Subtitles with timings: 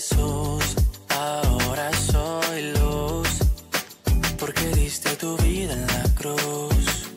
[0.00, 0.76] Jesús,
[1.10, 3.28] ahora soy luz,
[4.38, 7.10] porque diste tu vida en la cruz,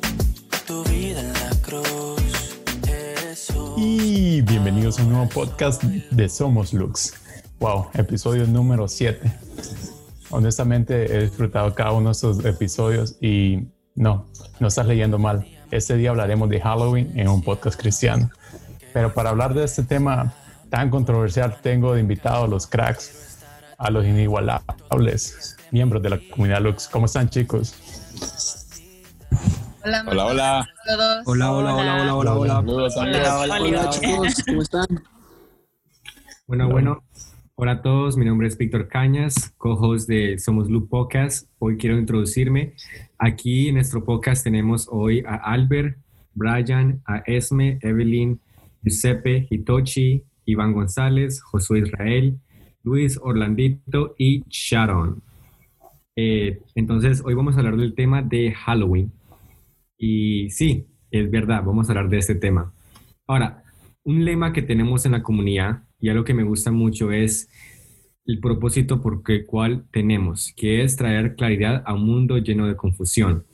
[0.67, 2.57] tu vida en la cruz.
[2.85, 3.75] Jesús.
[3.77, 7.13] Y bienvenidos a un nuevo podcast de Somos Lux.
[7.61, 9.31] Wow, episodio número 7.
[10.31, 13.65] Honestamente he disfrutado cada uno de estos episodios y
[13.95, 14.27] no,
[14.59, 15.47] no estás leyendo mal.
[15.71, 18.29] Este día hablaremos de Halloween en un podcast cristiano.
[18.91, 20.35] Pero para hablar de este tema
[20.73, 23.45] tan controversial, tengo de invitado a los cracks,
[23.77, 26.87] a los inigualables miembros de la comunidad Lux.
[26.87, 27.75] ¿Cómo están, chicos?
[29.85, 30.69] Hola, Hola, hola.
[31.27, 32.15] Hola, hola, hola, hola.
[32.15, 34.87] Hola, Hola chicos, ¿cómo están?
[36.47, 37.03] Bueno, bueno,
[37.53, 41.47] hola a todos, mi nombre es Víctor Cañas, co-host de Somos Loop Podcast.
[41.59, 42.73] Hoy quiero introducirme.
[43.19, 45.97] Aquí en nuestro podcast tenemos hoy a Albert,
[46.33, 48.41] Brian, a Esme, Evelyn,
[48.81, 52.39] Giuseppe, Hitochi, Iván González, Josué Israel,
[52.83, 55.21] Luis Orlandito y Sharon.
[56.15, 59.11] Eh, entonces, hoy vamos a hablar del tema de Halloween.
[59.97, 62.73] Y sí, es verdad, vamos a hablar de este tema.
[63.25, 63.63] Ahora,
[64.03, 67.49] un lema que tenemos en la comunidad y algo que me gusta mucho es
[68.25, 72.75] el propósito por el cual tenemos, que es traer claridad a un mundo lleno de
[72.75, 73.45] confusión.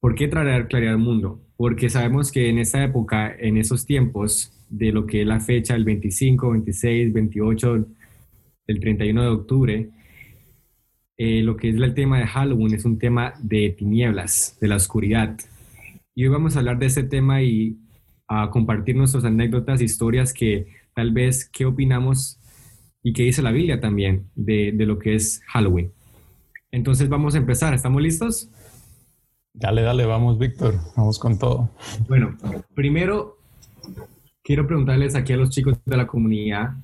[0.00, 1.40] ¿Por qué traer claridad al mundo?
[1.56, 5.74] Porque sabemos que en esta época, en esos tiempos, de lo que es la fecha
[5.74, 7.86] del 25, 26, 28,
[8.66, 9.90] el 31 de octubre,
[11.16, 14.76] eh, lo que es el tema de Halloween es un tema de tinieblas, de la
[14.76, 15.38] oscuridad.
[16.14, 17.78] Y hoy vamos a hablar de este tema y
[18.26, 22.40] a compartir nuestras anécdotas, historias que tal vez qué opinamos
[23.02, 25.92] y qué dice la Biblia también de, de lo que es Halloween.
[26.72, 28.50] Entonces vamos a empezar, ¿estamos listos?
[29.52, 30.74] Dale, dale, vamos, Víctor.
[30.96, 31.70] Vamos con todo.
[32.08, 32.36] Bueno,
[32.74, 33.38] primero
[34.44, 36.74] quiero preguntarles aquí a los chicos de la comunidad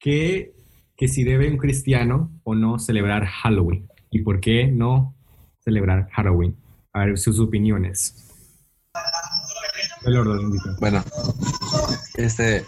[0.00, 0.52] que,
[0.96, 5.14] que si debe un cristiano o no celebrar Halloween y por qué no
[5.64, 6.56] celebrar Halloween.
[6.92, 8.14] A ver sus opiniones.
[10.04, 10.50] El orden.
[10.80, 11.04] Bueno,
[12.16, 12.64] este,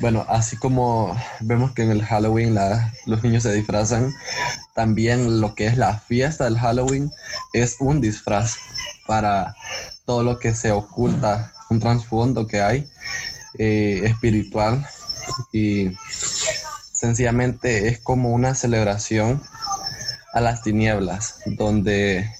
[0.00, 4.12] bueno, así como vemos que en el Halloween la- los niños se disfrazan,
[4.74, 7.10] también lo que es la fiesta del Halloween
[7.52, 8.56] es un disfraz
[9.06, 9.54] para
[10.06, 12.86] todo lo que se oculta, un trasfondo que hay
[13.58, 14.86] eh, espiritual
[15.52, 15.90] y
[16.92, 19.42] sencillamente es como una celebración
[20.32, 22.30] a las tinieblas, donde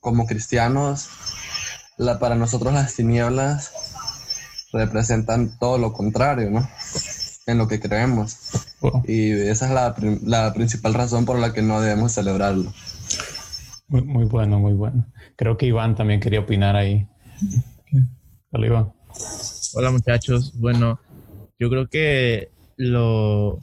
[0.00, 1.08] como cristianos
[1.96, 3.72] la, para nosotros las tinieblas
[4.72, 6.68] representan todo lo contrario, ¿no?
[7.46, 8.36] En lo que creemos.
[8.80, 9.02] Wow.
[9.06, 12.72] Y esa es la, la principal razón por la que no debemos celebrarlo.
[13.88, 15.06] Muy, muy bueno, muy bueno.
[15.36, 17.08] Creo que Iván también quería opinar ahí.
[18.50, 18.92] Dale, Iván.
[19.76, 20.52] Hola muchachos.
[20.58, 21.00] Bueno,
[21.58, 23.58] yo creo que lo,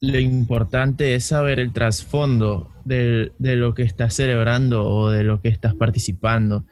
[0.00, 5.40] lo importante es saber el trasfondo del- de, lo que estás celebrando o de lo
[5.40, 6.64] que estás participando.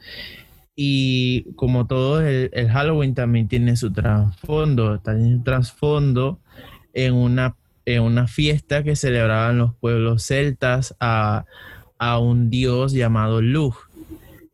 [0.76, 6.40] Y como todo, el, Halloween también tiene su trasfondo, tiene un trasfondo
[6.92, 7.56] en una,
[7.86, 11.44] en una fiesta que celebraban los pueblos celtas a,
[11.98, 13.74] a un dios llamado Lug.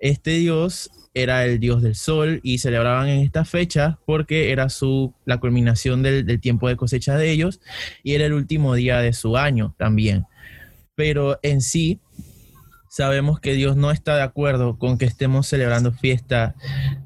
[0.00, 5.14] Este dios era el dios del sol y celebraban en esta fecha porque era su,
[5.24, 7.60] la culminación del, del tiempo de cosecha de ellos
[8.02, 10.24] y era el último día de su año también.
[10.94, 12.00] Pero en sí,
[12.90, 16.56] sabemos que Dios no está de acuerdo con que estemos celebrando fiesta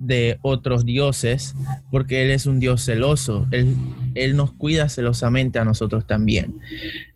[0.00, 1.54] de otros dioses
[1.90, 3.46] porque Él es un Dios celoso.
[3.50, 3.76] Él,
[4.14, 6.58] él nos cuida celosamente a nosotros también.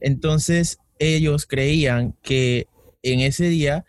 [0.01, 2.67] Entonces, ellos creían que
[3.03, 3.87] en ese día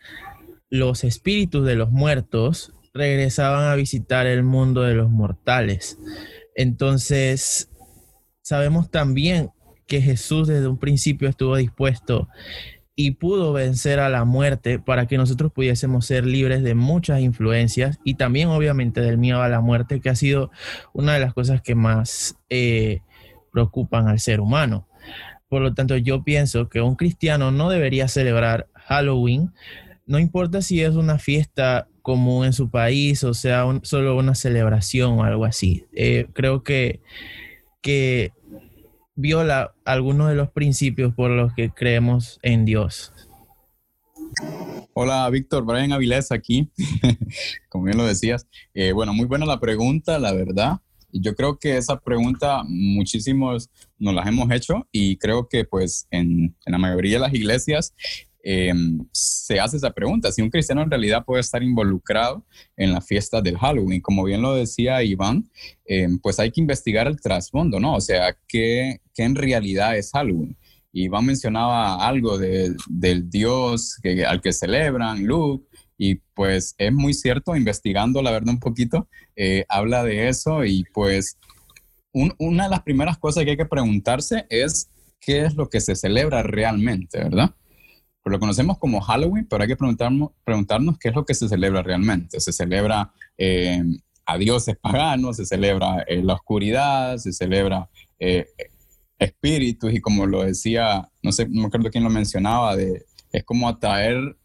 [0.70, 5.98] los espíritus de los muertos regresaban a visitar el mundo de los mortales.
[6.56, 7.70] Entonces,
[8.42, 9.52] sabemos también
[9.88, 12.28] que Jesús desde un principio estuvo dispuesto
[12.96, 17.98] y pudo vencer a la muerte para que nosotros pudiésemos ser libres de muchas influencias
[18.04, 20.52] y también obviamente del miedo a la muerte, que ha sido
[20.94, 23.02] una de las cosas que más eh,
[23.54, 24.88] preocupan al ser humano.
[25.48, 29.54] Por lo tanto, yo pienso que un cristiano no debería celebrar Halloween,
[30.10, 34.34] no importa si es una fiesta común en su país o sea un- solo una
[34.34, 35.86] celebración o algo así.
[35.94, 37.00] Eh, creo que,
[37.82, 38.32] que
[39.16, 43.14] viola algunos de los principios por los que creemos en Dios.
[44.94, 46.70] Hola, Víctor, Brian Avilés aquí,
[47.70, 48.48] como bien lo decías.
[48.74, 50.80] Eh, bueno, muy buena la pregunta, la verdad.
[51.12, 56.56] Yo creo que esa pregunta muchísimos nos las hemos hecho y creo que pues en,
[56.66, 57.94] en la mayoría de las iglesias
[58.52, 58.74] eh,
[59.12, 62.44] se hace esa pregunta, si un cristiano en realidad puede estar involucrado
[62.76, 64.02] en la fiesta del Halloween.
[64.02, 65.48] Como bien lo decía Iván,
[65.86, 67.94] eh, pues hay que investigar el trasfondo, ¿no?
[67.94, 70.58] O sea, ¿qué, qué en realidad es Halloween?
[70.92, 77.56] Iván mencionaba algo de, del Dios al que celebran, Luke, y pues es muy cierto,
[77.56, 81.38] investigando la verdad un poquito, eh, habla de eso y pues
[82.12, 85.96] una de las primeras cosas que hay que preguntarse es qué es lo que se
[85.96, 87.54] celebra realmente, ¿verdad?
[88.22, 91.48] Pues lo conocemos como Halloween, pero hay que preguntarnos, preguntarnos qué es lo que se
[91.48, 92.40] celebra realmente.
[92.40, 93.82] Se celebra eh,
[94.26, 97.90] a dioses paganos, se celebra eh, la oscuridad, se celebra
[99.18, 103.70] espíritus y como lo decía, no sé, no creo quién lo mencionaba, de, es como
[103.70, 104.36] atraer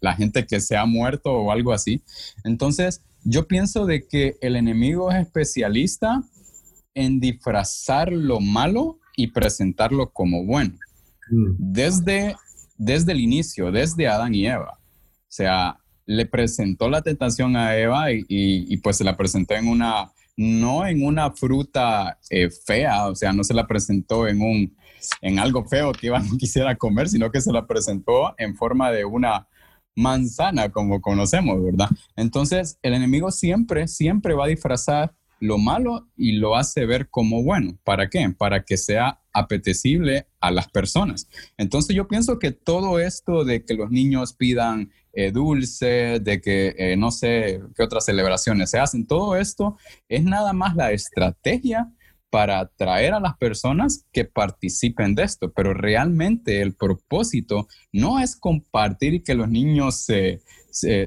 [0.00, 2.02] la gente que se ha muerto o algo así.
[2.42, 6.22] Entonces, yo pienso de que el enemigo es especialista
[6.94, 10.74] en disfrazar lo malo y presentarlo como bueno.
[11.30, 11.54] Mm.
[11.58, 12.36] Desde,
[12.76, 14.78] desde el inicio, desde Adán y Eva.
[14.78, 20.12] O sea, le presentó la tentación a Eva y, pues se la presentó en una,
[20.36, 24.76] no en una fruta eh, fea, o sea, no se la presentó en un,
[25.20, 28.90] en algo feo que Iván no quisiera comer, sino que se la presentó en forma
[28.90, 29.48] de una
[29.96, 31.88] manzana, como conocemos, ¿verdad?
[32.16, 37.42] Entonces, el enemigo siempre, siempre va a disfrazar lo malo y lo hace ver como
[37.42, 37.78] bueno.
[37.84, 38.28] ¿Para qué?
[38.36, 41.28] Para que sea apetecible a las personas.
[41.58, 46.74] Entonces yo pienso que todo esto de que los niños pidan eh, dulce, de que
[46.78, 49.76] eh, no sé qué otras celebraciones se hacen, todo esto
[50.08, 51.92] es nada más la estrategia
[52.34, 58.34] para atraer a las personas que participen de esto, pero realmente el propósito no es
[58.34, 60.42] compartir y que los niños se,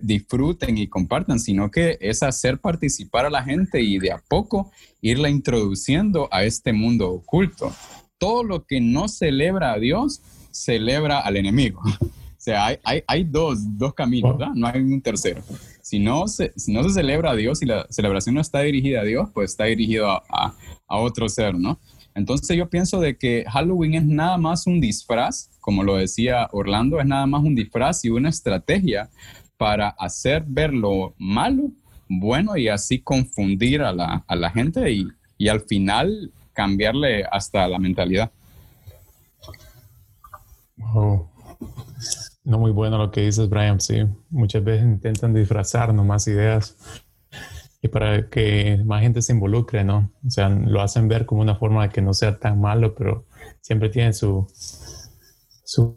[0.02, 4.72] disfruten y compartan, sino que es hacer participar a la gente y de a poco
[5.02, 7.76] irla introduciendo a este mundo oculto.
[8.18, 10.22] Todo lo que no celebra a Dios,
[10.52, 11.82] celebra al enemigo.
[12.02, 14.54] o sea, hay, hay, dos, dos caminos, ¿verdad?
[14.56, 15.42] No hay un tercero.
[15.82, 19.02] Si no, se, si no se celebra a Dios y la celebración no está dirigida
[19.02, 20.56] a Dios, pues está dirigido a
[20.88, 21.80] a otro ser, ¿no?
[22.16, 27.00] Entonces yo pienso de que Halloween es nada más un disfraz, como lo decía Orlando,
[27.00, 29.10] es nada más un disfraz y una estrategia
[29.58, 31.72] para hacer ver lo malo
[32.10, 38.32] bueno y así confundir a la, gente y, y, al final cambiarle hasta la mentalidad.
[42.44, 44.08] No muy bueno lo que dices, Brian, sí.
[44.32, 46.76] Muchas veces intentan disfrazar nomás ideas
[47.80, 50.12] y para que más gente se involucre, ¿no?
[50.26, 53.26] O sea, lo hacen ver como una forma de que no sea tan malo, pero
[53.62, 54.48] siempre tienen su,
[55.64, 55.96] su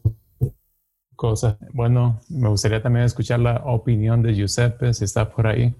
[1.17, 1.57] cosa.
[1.73, 5.75] Bueno, me gustaría también escuchar la opinión de Giuseppe, si está por ahí.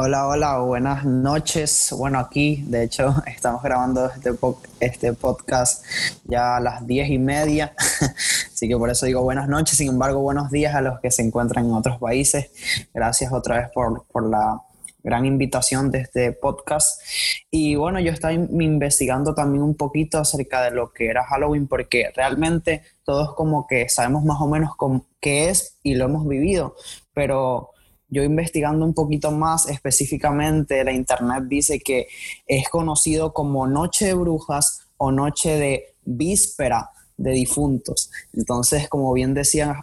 [0.00, 1.92] Hola, hola, buenas noches.
[1.98, 4.30] Bueno, aquí, de hecho, estamos grabando este,
[4.78, 5.84] este podcast
[6.22, 7.74] ya a las diez y media,
[8.52, 9.76] así que por eso digo buenas noches.
[9.76, 12.48] Sin embargo, buenos días a los que se encuentran en otros países.
[12.94, 14.62] Gracias otra vez por, la
[15.02, 17.02] gran invitación de este podcast.
[17.50, 22.12] Y bueno, yo estaba investigando también un poquito acerca de lo que era Halloween, porque
[22.14, 24.76] realmente todos como que sabemos más o menos
[25.20, 26.76] qué es y lo hemos vivido,
[27.14, 27.72] pero
[28.08, 32.08] yo investigando un poquito más específicamente, la internet dice que
[32.46, 38.10] es conocido como Noche de Brujas o Noche de Víspera de Difuntos.
[38.32, 39.82] Entonces, como bien decían,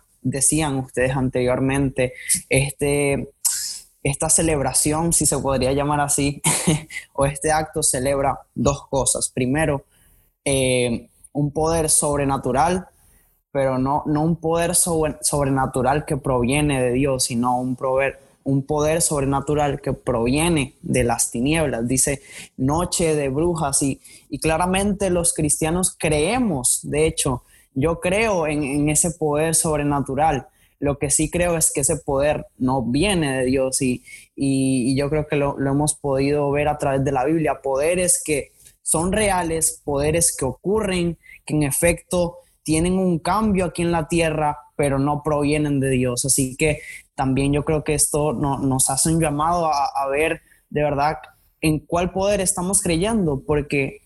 [0.78, 2.14] ustedes anteriormente,
[2.50, 3.30] este,
[4.02, 6.42] esta celebración, si se podría llamar así,
[7.14, 9.30] o este acto celebra dos cosas.
[9.30, 9.86] Primero,
[10.44, 12.88] eh, un poder sobrenatural
[13.56, 17.78] pero no, no un poder sobrenatural que proviene de Dios, sino un,
[18.44, 21.88] un poder sobrenatural que proviene de las tinieblas.
[21.88, 22.22] Dice
[22.58, 27.44] noche de brujas y, y claramente los cristianos creemos, de hecho,
[27.74, 30.48] yo creo en, ese poder sobrenatural.
[30.80, 34.04] Lo que sí creo es que ese poder no viene de Dios y,
[34.36, 37.62] y, yo creo que lo, lo, hemos podido ver a través de la Biblia.
[37.64, 43.92] Poderes que son reales, poderes que ocurren, que en efecto tienen un cambio aquí en
[43.92, 46.26] la tierra, pero no provienen de Dios.
[46.26, 46.82] Así que
[47.14, 51.18] también yo creo que esto nos hace un llamado a, ver de verdad
[51.62, 54.02] en cuál poder estamos creyendo, porque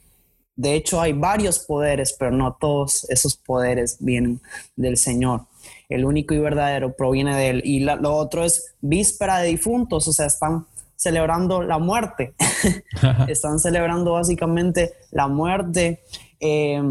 [0.58, 4.42] de hecho hay varios poderes, pero no todos esos poderes vienen
[4.76, 5.46] del Señor.
[5.88, 7.62] El único y verdadero proviene de Él.
[7.64, 12.36] Y lo otro es víspera de difuntos, o sea, están celebrando la muerte.
[13.30, 16.04] están celebrando básicamente la muerte.
[16.42, 16.82] Eh,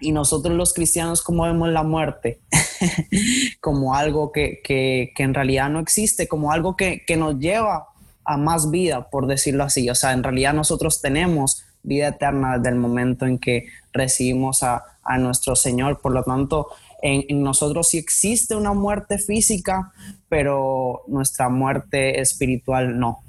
[0.00, 2.40] y nosotros los cristianos, como vemos la muerte?
[3.60, 7.88] como algo que, que, que, en realidad no existe, como algo que, que nos lleva
[8.24, 9.88] a más vida, por decirlo así.
[9.90, 14.84] O sea, en realidad nosotros tenemos vida eterna desde el momento en que recibimos a,
[15.02, 16.00] a nuestro Señor.
[16.00, 16.68] Por lo tanto,
[17.02, 19.92] en, en nosotros sí existe una muerte física,
[20.28, 23.22] pero nuestra muerte espiritual no.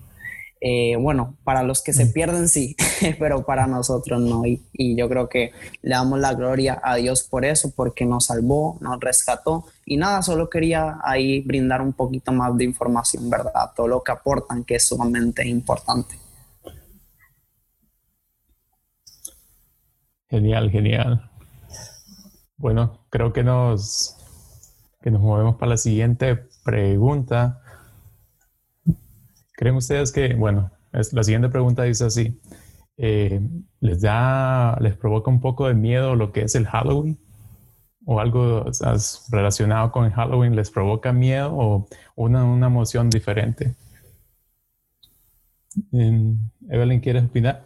[0.61, 2.75] Eh, bueno, para los que se pierden sí,
[3.19, 4.45] pero para nosotros no.
[4.45, 5.51] Y, y yo creo que
[5.81, 9.65] le damos la gloria a Dios por eso, porque nos salvó, nos rescató.
[9.85, 13.71] Y nada, solo quería ahí brindar un poquito más de información, ¿verdad?
[13.75, 16.15] Todo lo que aportan, que es sumamente importante.
[20.29, 21.31] Genial, genial.
[22.57, 24.15] Bueno, creo que nos,
[25.01, 27.61] que nos movemos para la siguiente pregunta.
[29.59, 32.39] ¿Creen ustedes que, bueno, la siguiente pregunta dice así,
[32.95, 33.41] eh,
[33.81, 37.19] ¿les da, les provoca un poco de miedo lo que es el Halloween?
[38.05, 38.63] ¿O algo
[39.29, 43.75] relacionado con el Halloween les provoca miedo o una, una emoción diferente?
[45.91, 46.35] Eh,
[46.69, 47.61] Evelyn, ¿quieres opinar?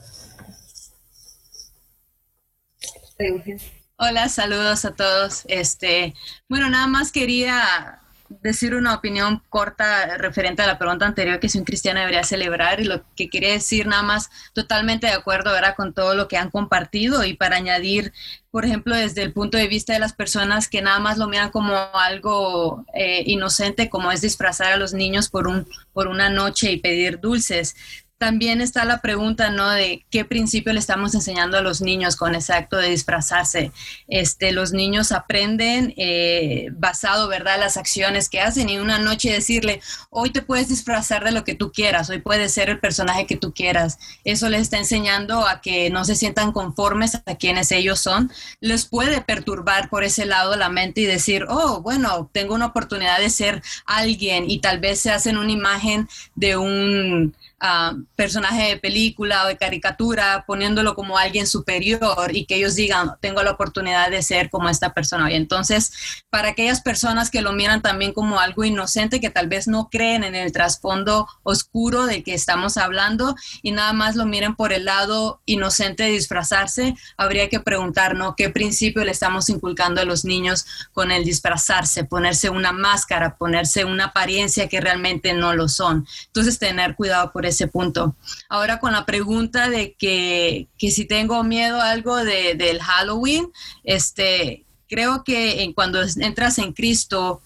[3.97, 5.43] Hola, saludos a todos.
[5.47, 6.15] Este,
[6.49, 8.02] bueno, nada más quería
[8.41, 12.79] decir una opinión corta referente a la pregunta anterior que si un cristiano debería celebrar
[12.79, 16.37] y lo que quería decir nada más totalmente de acuerdo ahora con todo lo que
[16.37, 17.23] han compartido.
[17.23, 18.13] Y para añadir,
[18.51, 21.51] por ejemplo, desde el punto de vista de las personas que nada más lo miran
[21.51, 26.71] como algo eh, inocente, como es disfrazar a los niños por, un, por una noche
[26.71, 27.75] y pedir dulces
[28.23, 29.69] también está la pregunta, ¿no?
[29.69, 33.73] De qué principio le estamos enseñando a los niños con ese acto de disfrazarse.
[34.07, 39.81] Este, los niños aprenden eh, basado, ¿verdad?, las acciones que hacen y una noche decirle,
[40.09, 43.35] hoy te puedes disfrazar de lo que tú quieras, hoy puedes ser el personaje que
[43.35, 43.99] tú quieras.
[44.23, 48.31] Eso les está enseñando a que no se sientan conformes a quienes ellos son.
[48.61, 53.19] Les puede perturbar por ese lado la mente y decir, oh, bueno, tengo una oportunidad
[53.19, 58.77] de ser alguien y tal vez se hacen una imagen de un uh, personaje de
[58.77, 64.11] película o de caricatura, poniéndolo como alguien superior y que ellos digan, tengo la oportunidad
[64.11, 65.31] de ser como esta persona.
[65.31, 65.93] Y entonces,
[66.29, 70.23] para aquellas personas que lo miran también como algo inocente, que tal vez no creen
[70.23, 74.85] en el trasfondo oscuro de que estamos hablando y nada más lo miren por el
[74.85, 80.65] lado inocente de disfrazarse, habría que preguntarnos qué principio le estamos inculcando a los niños
[80.91, 86.05] con el disfrazarse, ponerse una máscara, ponerse una apariencia que realmente no lo son.
[86.27, 88.15] Entonces, tener cuidado por ese punto.
[88.49, 93.51] Ahora con la pregunta de que, que si tengo miedo a algo de, del Halloween,
[93.83, 97.41] este, creo que en, cuando entras en Cristo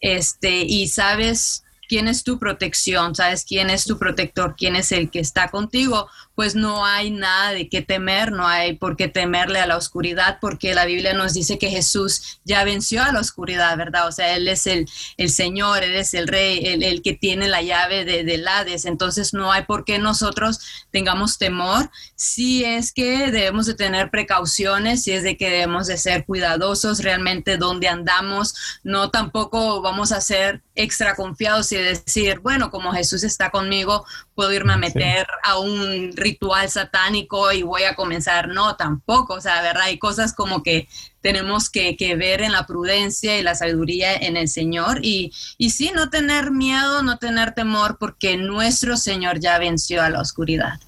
[0.00, 5.10] este, y sabes quién es tu protección, sabes quién es tu protector, quién es el
[5.10, 6.08] que está contigo,
[6.40, 10.38] pues no hay nada de qué temer, no hay por qué temerle a la oscuridad,
[10.40, 14.08] porque la Biblia nos dice que Jesús ya venció a la oscuridad, ¿verdad?
[14.08, 17.46] O sea, Él es el, el Señor, Él es el Rey, el, el que tiene
[17.46, 22.92] la llave de, del Hades, entonces no hay por qué nosotros tengamos temor, si es
[22.92, 27.88] que debemos de tener precauciones, si es de que debemos de ser cuidadosos realmente donde
[27.88, 34.06] andamos, no tampoco vamos a ser extra confiados y decir, bueno, como Jesús está conmigo,
[34.34, 35.38] puedo irme a meter sí.
[35.42, 38.48] a un ritual satánico y voy a comenzar.
[38.48, 39.84] No, tampoco, o sea, ¿verdad?
[39.84, 40.88] Hay cosas como que
[41.20, 45.70] tenemos que, que, ver en la prudencia y la sabiduría en el Señor y, y
[45.70, 50.80] sí, no tener miedo, no tener temor, porque nuestro Señor ya venció a la oscuridad.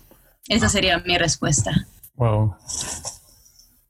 [0.48, 1.70] Esa sería mi respuesta.
[2.14, 2.54] Wow.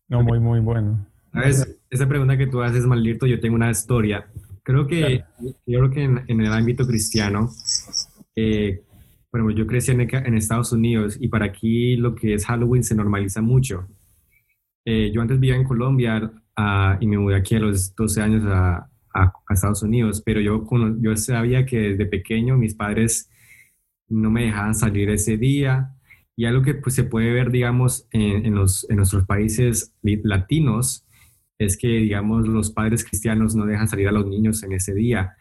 [0.09, 1.07] No, muy, muy bueno.
[1.33, 1.67] ¿Sabes?
[1.89, 4.27] Esa pregunta que tú haces, Maldito, yo tengo una historia.
[4.63, 5.57] Creo que, claro.
[5.67, 7.51] yo creo que en, en, el ámbito cristiano,
[8.37, 8.83] eh,
[9.33, 12.95] bueno, yo crecí en, en, Estados Unidos y para aquí lo que es Halloween se
[12.95, 13.89] normaliza mucho.
[14.85, 18.45] Eh, yo antes vivía en Colombia uh, y me mudé aquí a los 12 años
[18.47, 20.67] a, a, a Estados Unidos, pero yo,
[21.01, 23.31] yo sabía que desde pequeño mis padres
[24.09, 25.95] no me dejaban salir ese día
[26.37, 31.07] y algo que pues, se puede ver, digamos, en, en, los, en nuestros países latinos
[31.59, 35.37] es que, digamos, los padres cristianos no dejan salir a los niños en ese día.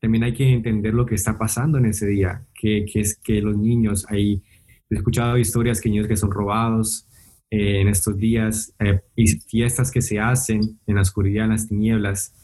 [0.00, 3.40] También hay que entender lo que está pasando en ese día, que, que es que
[3.42, 4.42] los niños, hay,
[4.90, 7.08] he escuchado historias que niños que son robados
[7.50, 11.68] eh, en estos días eh, y fiestas que se hacen en la oscuridad, en las
[11.68, 12.34] tinieblas.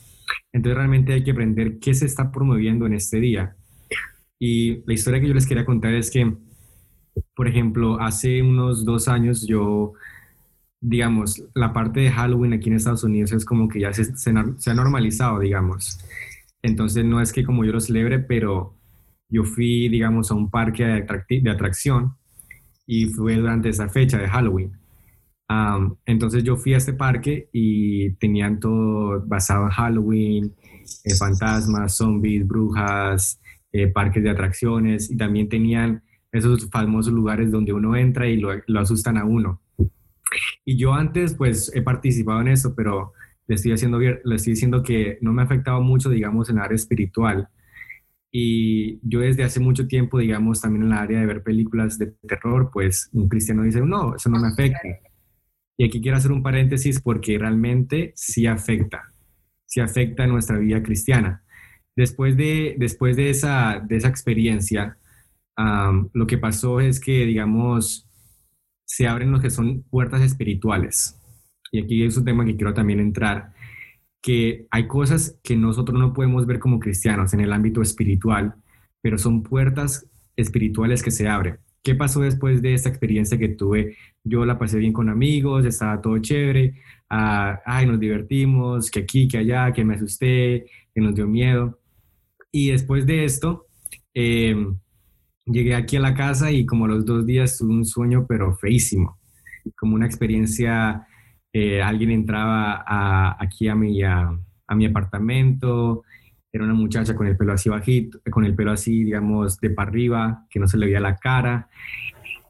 [0.52, 3.56] Entonces realmente hay que aprender qué se está promoviendo en este día.
[4.38, 6.34] Y la historia que yo les quería contar es que,
[7.36, 9.92] por ejemplo, hace unos dos años yo
[10.86, 14.34] digamos, la parte de Halloween aquí en Estados Unidos es como que ya se, se,
[14.58, 15.98] se, ha normalizado, digamos.
[16.64, 18.74] Entonces no es que como yo lo celebre, pero
[19.28, 22.16] yo fui, digamos, a un parque de, de atracción
[22.86, 24.72] y fue durante esa fecha de Halloween.
[26.06, 30.54] Entonces yo fui a este parque y tenían todo basado en Halloween,
[31.04, 33.38] eh, fantasmas, zombies, brujas,
[33.70, 36.02] eh, parques de atracciones y también tenían
[36.32, 39.60] esos famosos lugares donde uno entra y lo asustan a uno.
[40.64, 43.12] Y yo antes, pues, he participado en eso, pero
[43.46, 46.62] le estoy, haciendo, le estoy diciendo que no me ha afectado mucho, digamos, en el
[46.62, 47.48] área espiritual.
[48.30, 52.06] Y yo desde hace mucho tiempo, digamos, también en la área de ver películas de
[52.26, 54.80] terror, pues un cristiano dice, no, eso no me afecta.
[55.76, 59.12] Y aquí quiero hacer un paréntesis porque realmente sí afecta,
[59.66, 61.44] sí afecta nuestra vida cristiana.
[61.96, 64.98] Después de, después de, esa, de esa experiencia,
[66.12, 68.08] lo que pasó es que, digamos,
[68.84, 71.20] se abren lo que son puertas espirituales.
[71.74, 73.52] Y aquí es un tema que quiero también entrar,
[74.22, 78.54] que hay cosas que nosotros no podemos ver como cristianos en el ámbito espiritual,
[79.02, 81.58] pero son puertas espirituales que se abren.
[81.82, 83.96] ¿Qué pasó después de esta experiencia que tuve?
[84.22, 86.74] Yo la pasé bien con amigos, estaba todo chévere,
[87.10, 91.80] ah, ay, nos divertimos, que aquí, que allá, que me asusté, que nos dio miedo.
[92.52, 93.66] Y después de esto,
[94.14, 94.78] em,
[95.44, 99.18] llegué aquí a la casa y como los dos días tuve un sueño, pero feísimo,
[99.76, 101.08] como una experiencia,
[101.54, 102.84] eh, alguien entraba
[103.38, 104.38] aquí a mi, a,
[104.74, 106.02] mi apartamento,
[106.52, 109.88] era una muchacha con el pelo así bajito, con el pelo así, digamos, de para
[109.88, 111.68] arriba, que no se le veía la cara.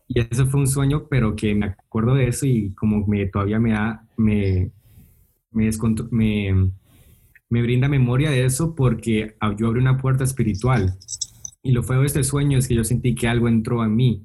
[0.09, 3.61] Y eso fue un sueño, pero que me acuerdo de eso y como me, todavía
[3.61, 4.73] me da, me,
[5.53, 5.71] me,
[6.11, 6.71] me,
[7.51, 10.99] me brinda memoria de eso porque yo abrí una puerta espiritual
[11.65, 14.23] y lo feo de este sueño es que yo sentí que algo entró a mí.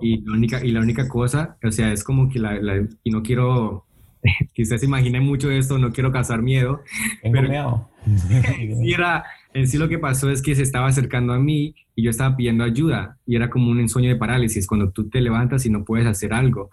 [0.00, 2.56] Y la única, y la única cosa, o sea, es como que la,
[3.02, 3.84] y no quiero,
[4.54, 6.82] quizás se imagine mucho esto, no quiero causar miedo.
[7.22, 7.88] pero miedo.
[8.80, 9.24] sí era,
[9.54, 12.36] en sí lo que pasó es que se estaba acercando a mí y yo estaba
[12.36, 15.84] pidiendo ayuda y era como un ensueño de parálisis, cuando tú te levantas y no
[15.84, 16.70] puedes hacer algo.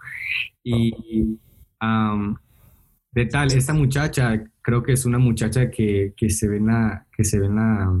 [0.62, 1.38] Y
[3.12, 7.06] de tal, esta muchacha, creo que es una muchacha que, que se ve en la,
[7.12, 8.00] que se ve en la,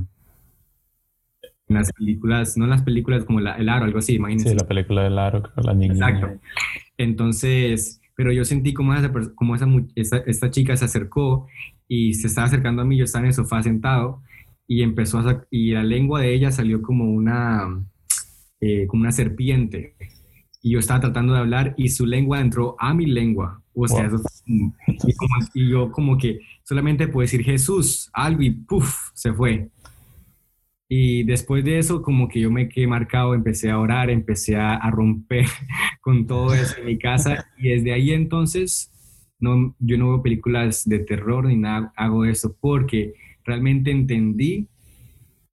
[1.68, 4.50] en las películas, no en las películas como El Aro, algo así, imagínense.
[4.50, 5.94] Sí, la película del Aro, la niña.
[5.94, 6.40] Exacto.
[6.96, 11.46] Entonces, pero yo sentí como, esa, como esa, esta chica se acercó
[11.88, 14.20] y se estaba acercando a mí, yo estaba en el sofá sentado
[14.66, 17.82] y empezó a, y la lengua de ella salió como una,
[18.60, 19.94] eh, como una serpiente.
[20.60, 23.62] Y yo estaba tratando de hablar y su lengua entró a mi lengua.
[23.72, 24.70] O sea, eso, y,
[25.54, 29.70] y, yo como que solamente puedo decir Jesús, algo y puff, se fue.
[30.92, 34.90] Y después de eso, como que yo me quedé marcado, empecé a orar, empecé a,
[34.90, 35.46] romper
[36.02, 37.46] con todo eso en mi casa.
[37.56, 38.90] Y desde ahí entonces,
[39.38, 44.66] no, yo no veo películas de terror ni nada, hago eso porque realmente entendí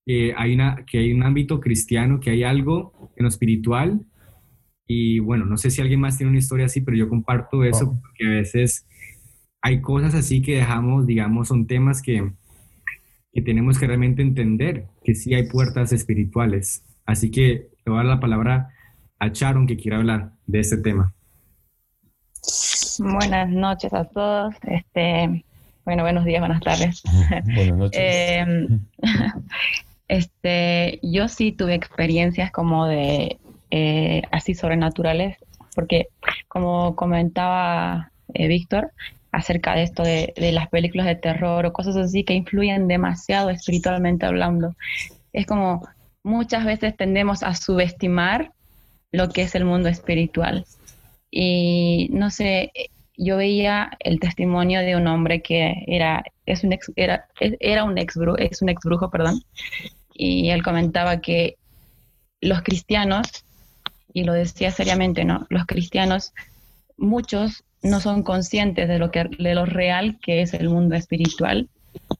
[0.08, 4.08] que hay, una, que hay un ámbito cristiano, que hay algo en lo espiritual.
[4.88, 7.95] Y bueno, no sé si alguien más tiene una historia así, pero yo comparto eso
[8.02, 8.88] porque a veces
[9.62, 12.32] hay cosas así que dejamos, digamos, son temas que
[13.38, 16.84] que tenemos que realmente entender que sí hay puertas espirituales.
[17.06, 18.69] Así que le voy a dar la palabra
[19.19, 21.13] a Sharon que quiera hablar de este tema.
[22.97, 24.56] Buenas noches a todos.
[24.63, 25.45] Este,
[25.86, 27.04] bueno, buenos días, buenas tardes.
[27.45, 28.02] Buenas noches.
[28.02, 28.80] Em,
[30.08, 33.38] este, yo sí tuve experiencias como de
[33.69, 35.38] eh, así sobrenaturales,
[35.76, 36.08] porque
[36.47, 38.93] como comentaba eh, Víctor,
[39.32, 44.26] acerca de esto de, las películas de terror o cosas así que influyen demasiado espiritualmente
[44.26, 44.76] hablando.
[45.34, 45.88] Es como
[46.24, 48.52] muchas veces tendemos a subestimar
[49.12, 50.66] lo que es el mundo espiritual.
[51.30, 52.72] Y no sé,
[53.16, 57.98] yo veía el testimonio de un hombre que era, es un ex, era, era un
[57.98, 59.44] ex, es un ex brujo, perdón,
[60.13, 61.58] y él comentaba que
[62.42, 63.46] los cristianos,
[64.13, 65.46] y lo decía seriamente, ¿no?
[65.50, 66.34] Los cristianos,
[66.98, 71.70] muchos no son conscientes de lo, que, de lo real que es el mundo espiritual.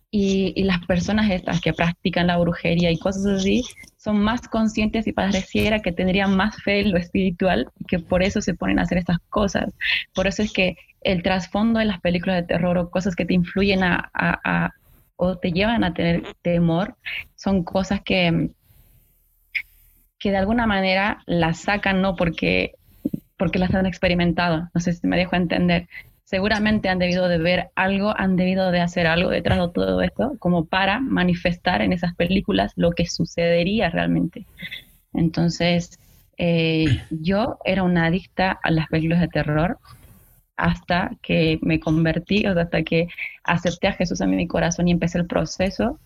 [0.10, 3.63] Y, las personas estas que practican la brujería y cosas así
[3.98, 8.24] son más conscientes y pareciera que tendrían más fe en lo espiritual y que por
[8.24, 9.74] eso se ponen a hacer estas cosas.
[10.15, 13.34] Por eso es que el trasfondo de las películas de terror o cosas que te
[13.34, 14.72] influyen a, a
[15.17, 16.96] o te llevan a tener temor
[17.36, 18.52] son cosas que,
[20.20, 22.76] que de alguna manera las sacan no porque
[23.38, 24.69] porque las han experimentado.
[24.73, 25.88] No sé si me dejo entender.
[26.23, 30.36] Seguramente han debido de ver algo, han debido de hacer algo detrás de todo esto,
[30.39, 34.45] como para manifestar en esas películas lo que sucedería realmente.
[35.13, 35.97] Entonces,
[36.38, 39.78] eh, yo era una adicta a las películas de terror
[40.58, 43.08] hasta que me convertí, o hasta que
[43.43, 46.00] acepté a Jesús en mi corazón y empecé el proceso.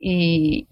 [0.00, 0.66] Y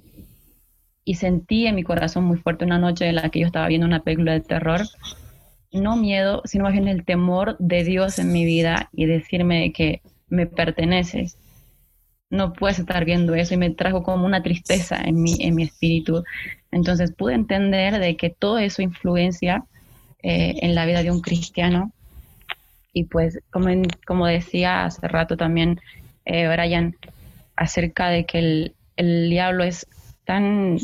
[1.14, 4.02] sentí en mi corazón muy fuerte una noche en la que yo estaba viendo una
[4.02, 4.80] película de terror
[5.72, 10.00] no miedo, sino más bien el temor de Dios en mi vida y decirme que
[10.28, 11.36] me perteneces.
[12.28, 15.62] No puedes estar viendo eso y me trajo como una tristeza en mi, en mi
[15.64, 16.24] espíritu.
[16.72, 19.64] Entonces pude entender de que todo eso influencia
[20.22, 21.92] eh, en la vida de un cristiano.
[22.92, 23.68] Y pues, como,
[24.06, 25.80] como decía hace rato también
[26.24, 26.96] eh, Brian,
[27.54, 29.86] acerca de que el, el diablo es
[30.24, 30.78] tan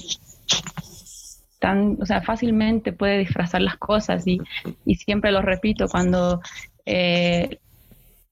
[1.63, 4.41] tan, o sea, fácilmente puede disfrazar las cosas y,
[4.85, 6.41] y siempre lo repito, cuando
[6.85, 7.61] eh,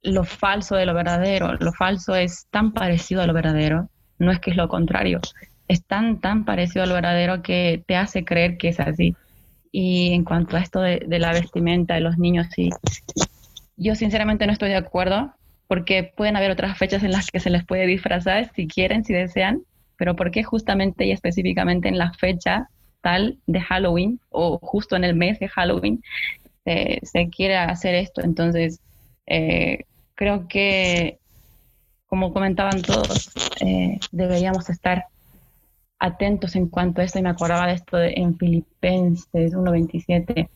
[0.02, 3.88] lo falso de lo verdadero, lo falso es tan parecido a lo verdadero,
[4.18, 5.20] no es que es lo contrario,
[5.68, 9.14] es tan, tan parecido a lo verdadero que te hace creer que es así.
[9.70, 12.70] Y en cuanto a esto de, la vestimenta de los niños, sí,
[13.76, 15.32] yo sinceramente no estoy de acuerdo,
[15.68, 19.12] porque pueden haber otras fechas en las que se les puede disfrazar si quieren, si
[19.12, 19.62] desean,
[19.96, 22.68] pero ¿por qué justamente y específicamente en la fecha
[23.00, 26.02] tal de Halloween o justo en el mes de Halloween
[26.64, 28.22] se quiere hacer esto?
[28.22, 28.80] Entonces,
[29.26, 29.84] eh,
[30.14, 31.18] creo que,
[32.06, 35.06] como comentaban todos, eh, deberíamos estar
[35.98, 40.48] atentos en cuanto a esto, y me acordaba de esto de, en Filipenses 1.27,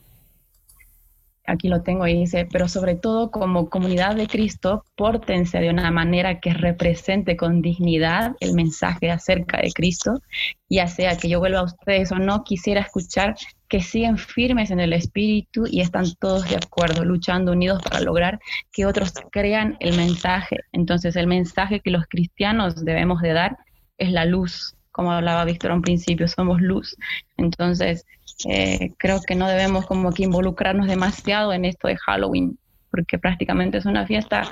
[1.47, 5.91] aquí lo tengo y dice, pero sobre todo como comunidad de Cristo, pórtense de una
[5.91, 10.21] manera que represente con dignidad el mensaje acerca de Cristo,
[10.69, 13.37] ya sea que yo vuelva a ustedes o no, quisiera escuchar
[13.69, 18.41] que siguen firmes en el espíritu y están todos de acuerdo, luchando unidos para lograr
[18.73, 20.61] que otros crean el mensaje.
[20.73, 23.59] Entonces el mensaje que los cristianos debemos de dar
[23.99, 26.97] es la luz, como hablaba Víctor a un principio, somos luz.
[27.37, 28.07] Entonces,
[28.49, 32.57] eh, creo que no debemos como que involucrarnos demasiado en esto de Halloween,
[32.93, 34.49] porque prácticamente es una fiesta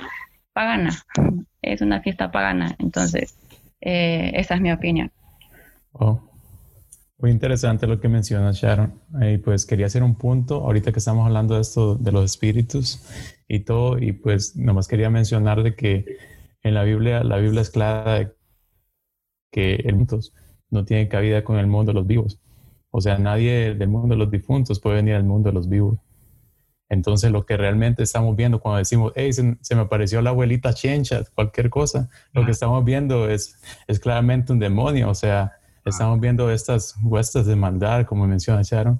[0.51, 1.01] pagana,
[1.61, 2.75] es una fiesta pagana.
[2.79, 3.37] Entonces,
[3.79, 5.13] eh, esa es mi opinión.
[5.93, 6.19] Oh,
[7.19, 8.99] muy interesante lo que mencionas, Sharon.
[9.21, 13.01] Y pues quería hacer un punto, ahorita que estamos hablando de esto, de los espíritus
[13.47, 16.17] y todo, y pues nomás quería mencionar de que
[16.63, 18.33] en la Biblia, la Biblia es clara de
[19.53, 20.19] que el mundo
[20.71, 22.39] no tiene cabida con el mundo de los vivos.
[22.89, 25.99] O sea, nadie del mundo de los difuntos puede venir al mundo de los vivos.
[26.89, 31.23] Entonces, lo que realmente estamos viendo cuando decimos, hey, se, me apareció la abuelita Chencha,
[31.33, 35.09] cualquier cosa, lo que estamos viendo es, es claramente un demonio.
[35.09, 35.53] O sea,
[35.85, 38.99] estamos viendo estas huestas de maldad, como menciona Sharon,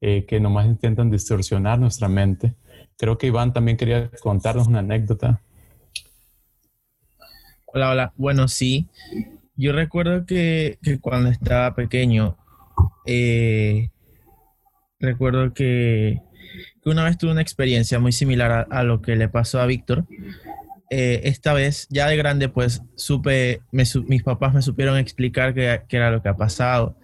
[0.00, 2.54] eh, que nomás intentan distorsionar nuestra mente.
[2.98, 5.40] Creo que Iván también quería contarnos una anécdota.
[7.66, 8.12] Hola, hola.
[8.16, 8.88] Bueno, sí.
[9.56, 12.36] Yo recuerdo que, cuando estaba pequeño,
[13.06, 13.88] eh,
[15.00, 16.20] recuerdo que,
[16.84, 20.04] una vez tuve una experiencia muy similar a, lo que le pasó a Víctor.
[20.90, 26.10] Eh, esta vez, ya de grande, pues supe, mis papás me supieron explicar qué, era
[26.10, 26.96] lo que ha pasado.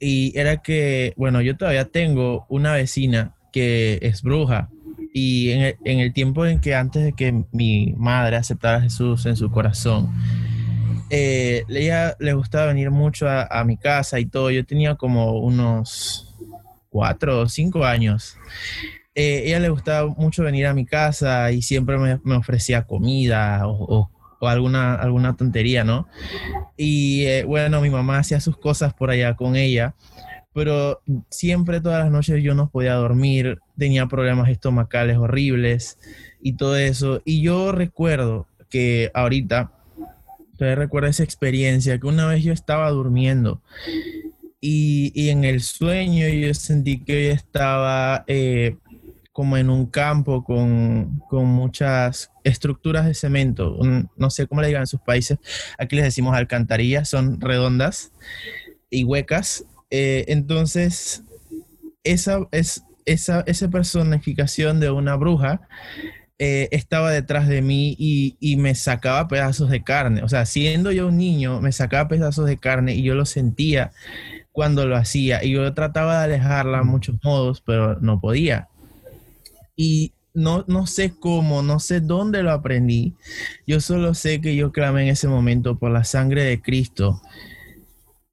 [0.00, 4.70] Y era que, bueno, yo todavía tengo una vecina que es bruja.
[5.12, 8.82] Y en el, en el tiempo en que antes de que mi madre aceptara a
[8.82, 10.12] Jesús en su corazón,
[11.16, 14.50] eh, ella le gustaba venir mucho a, mi casa y todo.
[14.50, 16.34] Yo tenía como unos
[16.90, 18.36] cuatro o cinco años.
[19.14, 24.10] Eh, ella le gustaba mucho venir a mi casa y siempre me, ofrecía comida o,
[24.40, 26.08] alguna, alguna tontería, ¿no?
[26.76, 29.94] Y eh, bueno, mi mamá hacía sus cosas por allá con ella,
[30.52, 31.00] pero
[31.30, 35.96] siempre todas las noches yo no podía dormir, tenía problemas estomacales horribles
[36.42, 37.22] y todo eso.
[37.24, 39.70] Y yo recuerdo que ahorita
[40.56, 43.62] Todavía recuerdo esa experiencia que una vez yo estaba durmiendo
[44.66, 48.78] y, en el sueño yo sentí que yo estaba eh,
[49.30, 53.76] como en un campo con, muchas estructuras de cemento.
[54.16, 55.38] no sé cómo le digan en sus países.
[55.76, 58.12] Aquí les decimos alcantarillas, son redondas
[58.88, 59.66] y huecas.
[59.90, 61.24] Eh, entonces,
[62.04, 65.68] esa, es, esa, esa personificación de una bruja
[66.38, 70.22] eh, estaba detrás de mí y, me sacaba pedazos de carne.
[70.22, 73.92] O sea, siendo yo un niño, me sacaba pedazos de carne y yo lo sentía
[74.52, 75.44] cuando lo hacía.
[75.44, 78.68] Y yo trataba de alejarla a muchos modos, pero no podía.
[79.76, 83.14] Y no, no sé cómo, no sé dónde lo aprendí.
[83.66, 87.22] Yo solo sé que yo clamé en ese momento por la sangre de Cristo.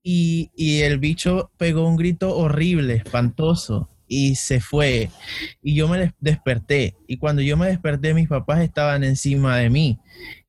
[0.04, 5.10] Y, y el bicho pegó un grito horrible, espantoso y se fue.
[5.64, 6.98] Y yo me desperté.
[7.08, 10.00] Y cuando yo me desperté, mis papás estaban encima de mí.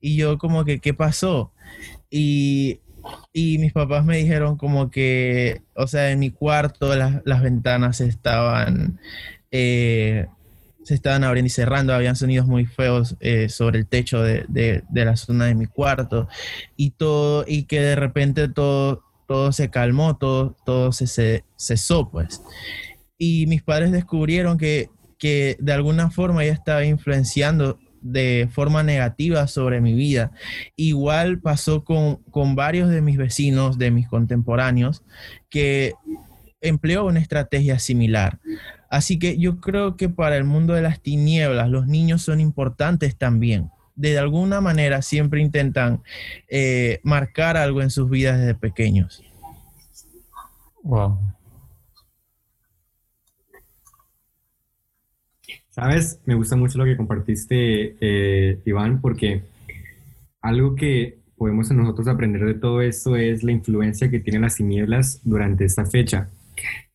[0.00, 1.52] Y yo como que, ¿qué pasó?
[2.10, 2.80] Y,
[3.32, 8.98] mis papás me dijeron como que, o sea, en mi cuarto las, ventanas estaban...
[9.52, 10.26] Eh,
[10.82, 15.04] se estaban abriendo y cerrando, habían sonidos muy feos eh, sobre el techo de, de,
[15.04, 16.26] la zona de mi cuarto
[16.76, 22.42] y todo, y que de repente todo, todo se calmó, todo, todo se cesó, pues
[23.24, 29.80] y mis padres descubrieron que, de alguna forma ella estaba influenciando de forma negativa sobre
[29.80, 30.32] mi vida.
[30.74, 32.18] Igual pasó con,
[32.56, 35.04] varios de mis vecinos, de mis contemporáneos,
[35.50, 35.94] que
[36.60, 38.40] empleó una estrategia similar.
[38.90, 43.16] Así que yo creo que para el mundo de las tinieblas los niños son importantes
[43.16, 46.02] también, de alguna manera siempre intentan
[46.48, 49.22] eh, marcar algo en sus vidas desde pequeños.
[50.82, 51.20] Wow.
[55.72, 59.42] Sabes, me gusta mucho lo que compartiste, eh, Iván, porque
[60.42, 65.22] algo que podemos nosotros aprender de todo esto es la influencia que tienen las tinieblas
[65.24, 66.28] durante esta fecha.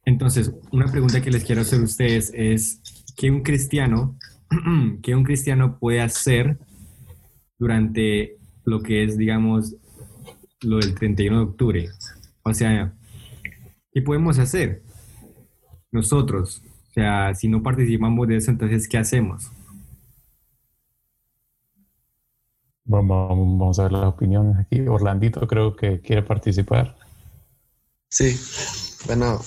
[0.05, 2.79] Entonces, una pregunta que les quiero hacer a ustedes es,
[3.15, 4.15] ¿qué un cristiano,
[5.01, 6.59] qué un cristiano puede hacer
[7.57, 9.75] durante lo que es, digamos,
[10.61, 11.89] lo del 31 de octubre?
[12.43, 12.93] O sea,
[13.91, 14.83] ¿qué podemos hacer
[15.91, 16.61] nosotros?
[16.97, 19.51] O sea, si no participamos de eso, entonces, ¿qué hacemos?
[22.85, 24.79] Vamos a ver las opiniones aquí.
[24.87, 26.97] Orlandito creo que quiere participar.
[28.09, 28.35] Sí,
[29.05, 29.39] bueno,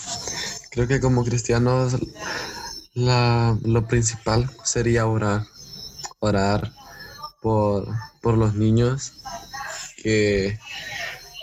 [0.70, 1.96] creo que como cristianos
[2.94, 5.42] la, lo principal sería orar,
[6.20, 6.70] orar
[7.42, 7.88] por,
[8.22, 9.24] por los niños
[10.04, 10.56] que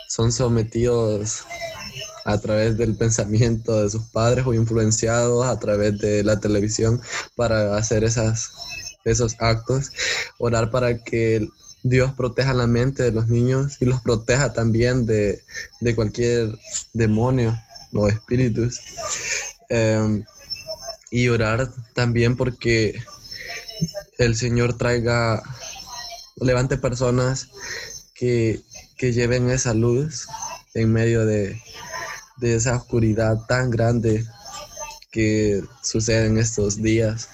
[0.08, 1.46] son sometidos
[2.28, 7.02] a través del pensamiento de sus padres o influenciados a través de la televisión
[7.38, 8.52] para hacer esas,
[9.06, 9.94] esos actos.
[10.38, 11.48] Orar para que
[11.84, 15.42] Dios proteja la mente de los niños y los proteja también de,
[15.96, 16.60] cualquier
[16.92, 17.58] demonio
[17.94, 18.82] o espíritus.
[19.70, 20.26] Em,
[21.10, 23.02] y orar también porque
[24.18, 25.42] el Señor traiga,
[26.42, 27.48] levante personas
[28.14, 28.62] que,
[29.00, 30.28] lleven esa luz
[30.74, 31.62] en medio de,
[32.38, 34.24] de esa oscuridad tan grande
[35.12, 37.30] que sucede en estos días.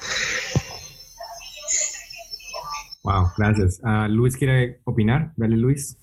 [3.04, 3.82] Wow, gracias.
[3.84, 5.34] Uh, Luis quiere opinar.
[5.36, 5.98] Dale, Luis.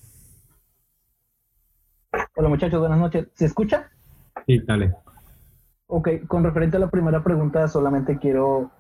[2.37, 3.29] Hola muchachos, buenas noches.
[3.35, 3.91] ¿Se escucha?
[4.47, 4.95] Sí, dale.
[5.87, 8.71] Ok, con referente a la primera pregunta, solamente quiero,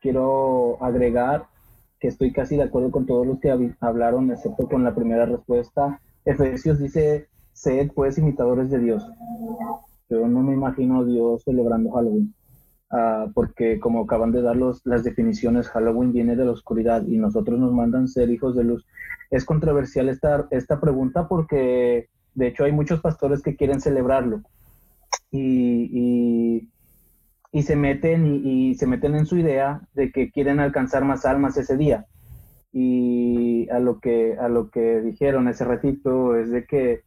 [0.00, 1.46] quiero agregar
[1.98, 6.00] que estoy casi de acuerdo con todos los que hablaron, excepto con la primera respuesta.
[6.24, 7.29] Efesios dice,
[7.60, 9.06] sed pues imitadores de Dios.
[10.08, 12.34] Yo no me imagino a Dios celebrando Halloween.
[12.90, 17.18] Ah, porque como acaban de dar los, las definiciones, Halloween viene de la oscuridad y
[17.18, 18.84] nosotros nos mandan ser hijos de luz.
[19.30, 24.42] Es controversial esta, esta pregunta porque de hecho hay muchos pastores que quieren celebrarlo
[25.30, 26.68] y,
[27.52, 31.24] y, se meten y, y, se meten en su idea de que quieren alcanzar más
[31.24, 32.06] almas ese día.
[32.72, 37.02] Y a lo que, a lo que dijeron ese ratito es de que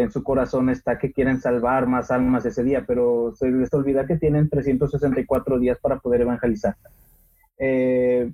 [0.00, 4.06] en su corazón está que quieren salvar más almas ese día, pero se les olvida
[4.06, 6.76] que tienen 364 días para poder evangelizar.
[7.58, 8.32] Eh,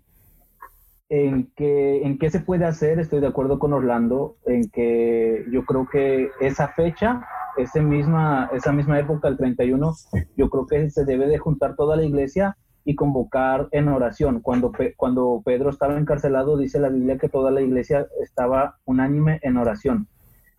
[1.09, 3.01] en, que, ¿En qué se puede hacer?
[3.01, 7.23] Estoy de acuerdo con Orlando, en que yo creo que esa fecha,
[7.57, 9.95] ese misma, esa misma época, el 31,
[10.37, 14.41] yo creo que se debe de juntar toda la iglesia y convocar en oración.
[14.41, 19.57] Cuando, cuando Pedro estaba encarcelado, dice la Biblia que toda la iglesia estaba unánime en
[19.57, 20.09] oración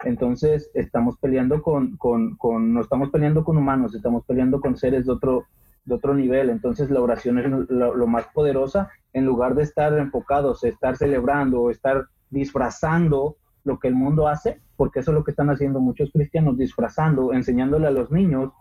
[0.04, 5.12] entonces estamos peleando con, con, no estamos peleando con humanos, estamos peleando con seres de
[5.12, 5.46] otro,
[5.86, 6.50] de otro nivel.
[6.50, 11.72] Entonces la oración es lo, más poderosa en lugar de estar enfocados, estar celebrando o
[11.72, 13.36] estar disfrazando
[13.66, 17.34] lo que el mundo hace, porque eso es lo que están haciendo muchos cristianos, disfrazando,
[17.34, 18.54] enseñándole a los niños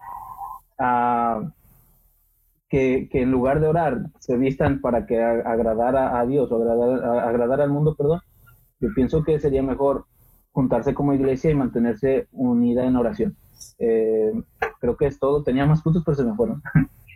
[2.68, 7.20] que, que, en lugar de orar se vistan para que agradar a, Dios o agradar,
[7.29, 8.20] agradar al mundo, perdón.
[8.81, 10.07] Yo pienso que sería mejor
[10.59, 13.37] juntarse como iglesia y mantenerse unida en oración.
[13.79, 14.33] Eh,
[14.81, 15.44] creo que es todo.
[15.44, 16.61] Tenía más puntos, pero se me fueron.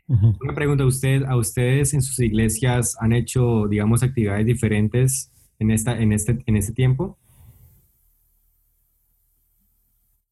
[0.06, 5.72] Una pregunta a usted, ¿a ustedes en sus iglesias han hecho, digamos, actividades diferentes en,
[5.72, 7.18] esta, en, este, en este tiempo?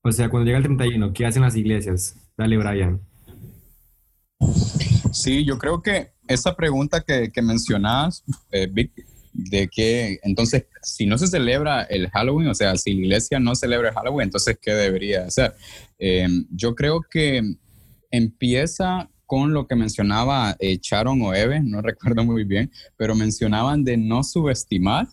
[0.02, 2.14] O sea, cuando llega el 31, ¿qué hacen las iglesias?
[2.36, 3.00] Dale, Brian.
[5.10, 8.92] Sí, yo creo que esa pregunta que, que mencionas, eh, Vic,
[9.32, 13.54] de que entonces si no se celebra el Halloween, o sea, si la iglesia no
[13.54, 15.54] celebra el Halloween, entonces ¿qué debería hacer?
[15.98, 17.42] Eh, yo creo que
[18.10, 23.84] empieza con lo que mencionaba eh, Sharon o Eve, no recuerdo muy bien, pero mencionaban
[23.84, 25.06] de no subestimar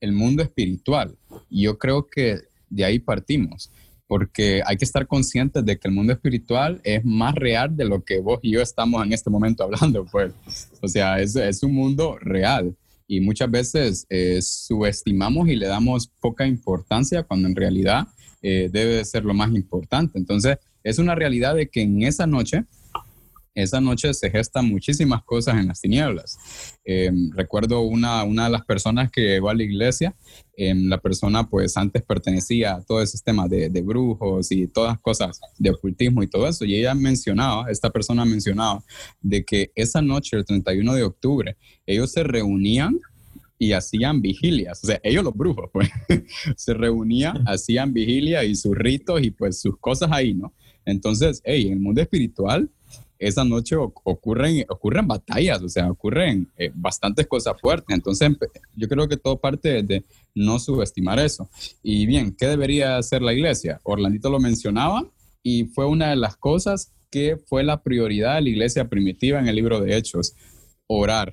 [0.00, 1.16] el mundo espiritual.
[1.48, 3.70] Yo creo que de ahí partimos,
[4.06, 8.04] porque hay que estar conscientes de que el mundo espiritual es más real de lo
[8.04, 10.34] que vos y yo estamos en este momento hablando, pues.
[10.82, 16.10] O sea, es, es un mundo real y muchas veces eh, subestimamos y le damos
[16.20, 18.08] poca importancia cuando en realidad
[18.42, 20.18] eh, debe de ser lo más importante.
[20.18, 22.64] Entonces, es una realidad de que en esa noche
[23.54, 26.36] esa noche se gestan muchísimas cosas en las tinieblas.
[26.84, 30.14] Em, recuerdo una, una de las personas que llegó a la iglesia,
[30.56, 34.98] em, la persona pues antes pertenecía a todo ese tema de, de, brujos y todas
[35.00, 38.82] cosas de ocultismo y todo eso, y ella mencionaba, esta persona mencionaba,
[39.20, 43.00] de que esa noche, el 31 de octubre, ellos se reunían
[43.58, 44.82] y hacían vigilias.
[44.82, 45.88] O sea, ellos los brujos, pues,
[46.56, 50.52] se reunían, hacían vigilia y sus ritos y pues sus cosas ahí, ¿no?
[50.84, 52.70] Entonces, hey, en el mundo espiritual,
[53.26, 57.94] esa noche ocurren, ocurren batallas, o sea, ocurren eh, bastantes cosas fuertes.
[57.94, 58.30] Entonces,
[58.74, 61.48] yo creo que todo parte de no subestimar eso.
[61.82, 63.80] Y bien, ¿qué debería hacer la iglesia?
[63.84, 65.08] Orlandito lo mencionaba
[65.42, 69.48] y fue una de las cosas que fue la prioridad de la iglesia primitiva en
[69.48, 70.34] el libro de Hechos,
[70.86, 71.32] orar,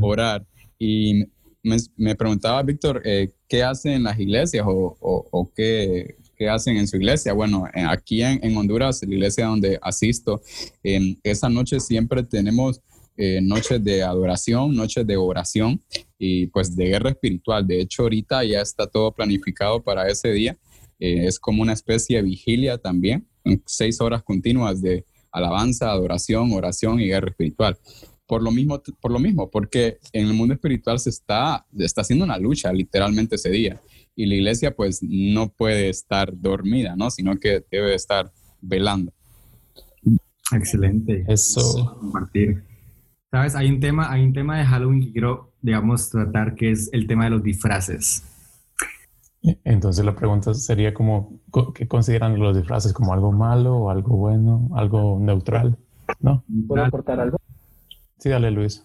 [0.00, 0.46] orar.
[0.78, 1.24] Y
[1.62, 6.16] me, preguntaba, Víctor, eh, ¿qué hacen en las iglesias o, qué,
[6.48, 7.32] hacen en su iglesia?
[7.32, 10.40] Bueno, aquí en, Honduras, la iglesia donde asisto,
[10.82, 12.80] en esa noche siempre tenemos
[13.16, 15.80] eh, noches de adoración, noches de oración
[16.18, 17.66] y pues de guerra espiritual.
[17.66, 20.56] De hecho, ahorita ya está todo planificado para ese día.
[20.98, 23.26] Eh, es como una especie de vigilia también,
[23.66, 27.78] seis horas continuas de alabanza, adoración, oración y guerra espiritual
[28.30, 32.24] por lo mismo, por lo mismo, porque en el mundo espiritual se está, está haciendo
[32.24, 33.82] una lucha literalmente ese día.
[34.16, 37.10] Y la iglesia pues no puede estar dormida, ¿no?
[37.10, 39.12] Sino que debe estar velando.
[40.52, 41.24] Excelente.
[41.28, 41.96] Eso.
[42.00, 42.64] Compartir.
[43.30, 46.90] Sabes, hay un tema, hay un tema de Halloween que quiero, digamos, tratar, que es
[46.92, 48.24] el tema de los disfraces.
[49.64, 51.40] Entonces la pregunta sería como,
[51.74, 52.92] ¿qué consideran los disfraces?
[52.92, 54.68] ¿Como algo malo o algo bueno?
[54.74, 55.78] ¿Algo neutral?
[56.18, 56.44] ¿No?
[56.66, 57.38] ¿Puedo aportar algo?
[58.18, 58.84] Sí, dale, Luis.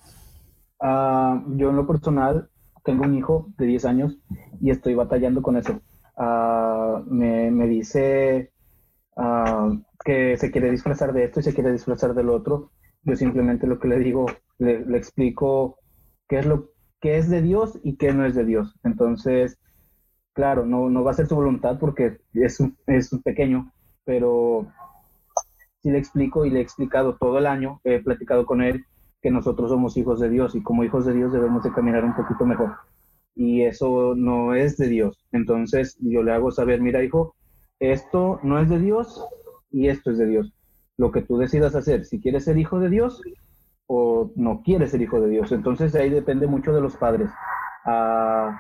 [0.80, 2.50] Ah, yo en lo personal
[2.86, 4.18] tengo un hijo de 10 años
[4.62, 5.82] y estoy batallando con eso.
[6.16, 8.54] Ah, me, dice
[9.18, 12.72] ah, que se quiere disfrazar de esto y se quiere disfrazar del otro.
[13.02, 14.28] Yo simplemente lo que le digo,
[14.60, 15.80] le, explico
[16.30, 16.70] qué es lo
[17.02, 18.76] que es de Dios y qué no es de Dios.
[18.84, 19.58] Entonces,
[20.34, 23.72] claro, no, no va a ser su voluntad porque es un, es un pequeño,
[24.06, 24.68] pero
[25.82, 28.86] si le explico y le he explicado todo el año, he platicado con él
[29.26, 32.14] que nosotros somos hijos de Dios y como hijos de Dios debemos de caminar un
[32.14, 32.76] poquito mejor.
[33.34, 35.26] Y eso no es de Dios.
[35.32, 37.34] Entonces yo le hago saber, mira hijo,
[37.80, 39.26] esto no es de Dios
[39.72, 40.54] y esto es de Dios.
[40.96, 43.20] Lo que tú decidas hacer, si quieres ser hijo de Dios
[43.88, 45.52] o no quieres ser hijo de Dios.
[45.52, 47.32] Entonces ahí depende mucho de los padres.
[47.84, 48.56] Ah,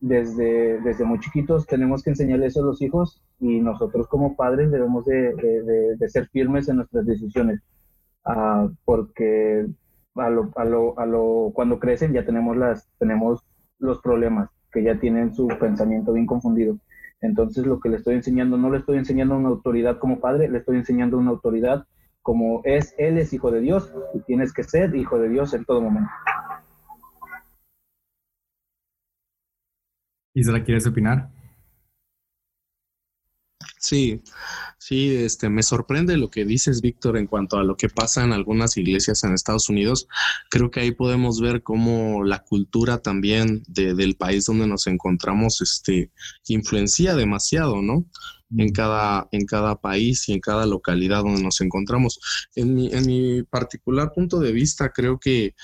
[0.00, 4.70] desde, desde muy chiquitos tenemos que enseñarles eso a los hijos y nosotros como padres
[4.70, 7.62] debemos de, ser firmes en nuestras decisiones.
[8.26, 9.66] Ah, porque
[10.14, 13.44] a lo, a lo, a lo, cuando crecen ya tenemos, las, tenemos
[13.78, 16.78] los problemas, que ya tienen su pensamiento bien confundido.
[17.20, 20.58] Entonces lo que le estoy enseñando, no le estoy enseñando una autoridad como padre, le
[20.58, 21.86] estoy enseñando una autoridad
[22.22, 25.64] como es, él es hijo de Dios y tienes que ser hijo de Dios en
[25.64, 26.10] todo momento.
[30.34, 31.28] Isra, ¿quieres opinar?
[33.84, 34.22] Sí,
[34.78, 38.32] sí, este, me sorprende lo que dices, Víctor, en cuanto a lo que pasa en
[38.32, 40.08] algunas iglesias en Estados Unidos.
[40.48, 46.10] Creo que ahí podemos ver cómo la cultura también del país donde nos encontramos, este,
[46.48, 48.06] influencia demasiado, ¿no?
[48.56, 52.18] En cada, en cada país y en cada localidad donde nos encontramos.
[52.54, 55.54] En mi, en mi particular punto de vista, creo que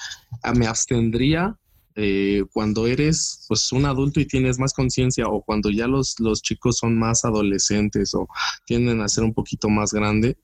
[0.43, 1.59] ah, me abstendría
[1.97, 6.41] eh, cuando eres pues un adulto y tienes más conciencia o cuando ya los, los
[6.41, 8.29] chicos son más adolescentes o
[8.65, 10.39] tienden a ser un poquito más grande,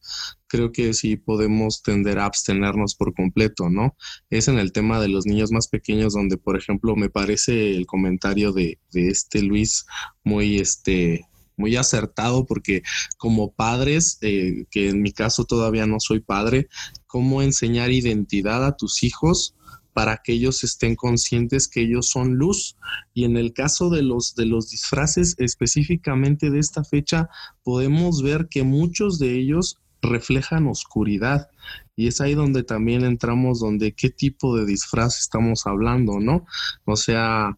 [0.48, 3.96] creo que sí podemos tender a abstenernos por completo, ¿no?
[4.30, 7.86] Es en el tema de los niños más pequeños donde, por ejemplo, me parece el
[7.86, 9.86] comentario de, de este Luis
[10.24, 12.82] muy, este, muy acertado porque
[13.16, 16.68] como padres, eh, que en mi caso todavía no soy padre,
[17.06, 19.54] cómo enseñar identidad a tus hijos
[19.96, 22.76] para que ellos estén conscientes que ellos son luz.
[23.14, 27.30] Y en el caso de los, de los disfraces específicamente de esta fecha,
[27.62, 31.48] podemos ver que muchos de ellos reflejan oscuridad.
[31.96, 36.44] Y es ahí donde también entramos, donde qué tipo de disfraz estamos hablando, ¿no?
[36.84, 37.56] O sea,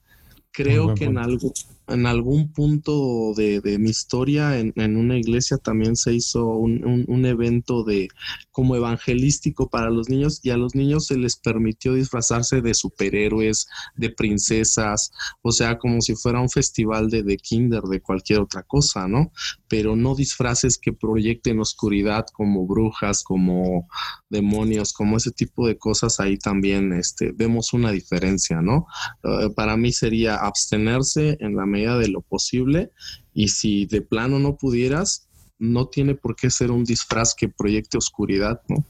[0.52, 1.52] creo que en algo,
[1.88, 8.08] en algún punto de, mi historia, en, una iglesia también se hizo un, evento de
[8.50, 13.66] como evangelístico para los niños y a los niños se les permitió disfrazarse de superhéroes,
[13.96, 15.10] de princesas,
[15.42, 19.32] o sea, como si fuera un festival de, de kinder, de cualquier otra cosa, ¿no?
[19.68, 23.88] Pero no disfraces que proyecten oscuridad como brujas, como
[24.30, 28.86] demonios, como ese tipo de cosas, ahí también este, vemos una diferencia, ¿no?
[29.24, 32.90] Eh, para mí sería abstenerse en la de lo posible
[33.32, 37.98] y si de plano no pudieras, no tiene por qué ser un disfraz que proyecte
[37.98, 38.84] oscuridad, ¿no?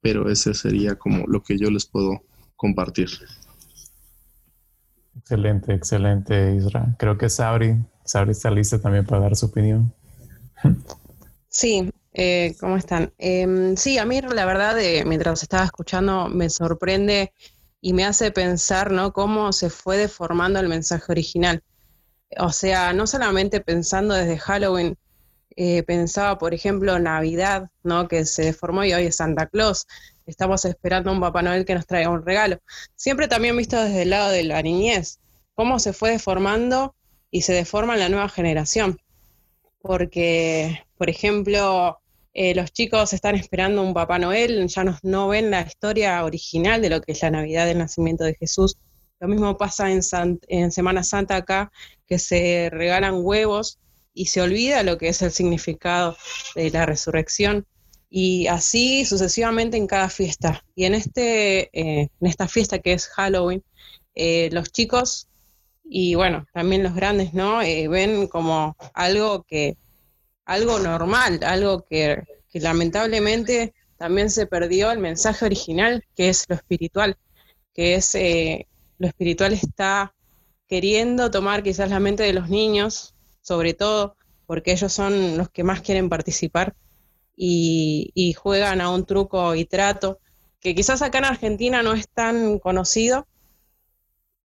[0.00, 2.22] Pero ese sería como lo que yo les puedo
[2.56, 3.08] compartir.
[5.16, 6.94] Excelente, excelente, Isra.
[6.98, 9.92] Creo que Sabri, Sabri está lista también para dar su opinión.
[11.48, 13.12] Sí, eh, ¿cómo están?
[13.18, 14.76] Em, sí, a mí la verdad,
[15.06, 17.32] mientras estaba escuchando, me sorprende
[17.80, 19.12] y me hace pensar, ¿no?
[19.12, 21.62] Cómo se fue deformando el mensaje original.
[22.38, 24.96] O sea, no solamente pensando desde Halloween,
[25.56, 28.06] eh, pensaba, por ejemplo, Navidad, ¿no?
[28.06, 29.86] Que se deformó y hoy es Santa Claus.
[30.26, 32.58] Estamos esperando a un Papá Noel que nos traiga un regalo.
[32.94, 35.20] Siempre también visto desde el lado de la niñez,
[35.54, 36.94] cómo se fue deformando
[37.30, 38.98] y se deforma en la nueva generación.
[39.80, 41.98] Porque, por ejemplo,
[42.34, 46.90] eh, los chicos están esperando un Papá Noel, ya no, ven la historia original de
[46.90, 48.76] lo que es la Navidad del nacimiento de Jesús.
[49.20, 50.00] Lo mismo pasa en,
[50.48, 51.72] en Semana Santa acá,
[52.06, 53.78] que se regalan huevos
[54.14, 56.16] y se olvida lo que es el significado
[56.54, 57.66] de la resurrección.
[58.10, 60.64] Y así sucesivamente en cada fiesta.
[60.74, 63.62] Y en, este, eh, en esta fiesta que es Halloween,
[64.14, 65.28] eh, los chicos
[65.84, 67.58] y bueno, también los grandes, ¿no?
[67.58, 69.76] ven como algo que
[70.48, 77.16] algo normal, algo que, lamentablemente también se perdió el mensaje original, que es lo espiritual,
[77.74, 78.66] que es eh,
[78.98, 80.14] lo espiritual está
[80.66, 85.64] queriendo tomar quizás la mente de los niños, sobre todo porque ellos son los que
[85.64, 86.74] más quieren participar
[87.36, 90.20] y, y juegan a un truco y trato,
[90.60, 93.26] que quizás acá en Argentina no es tan conocido,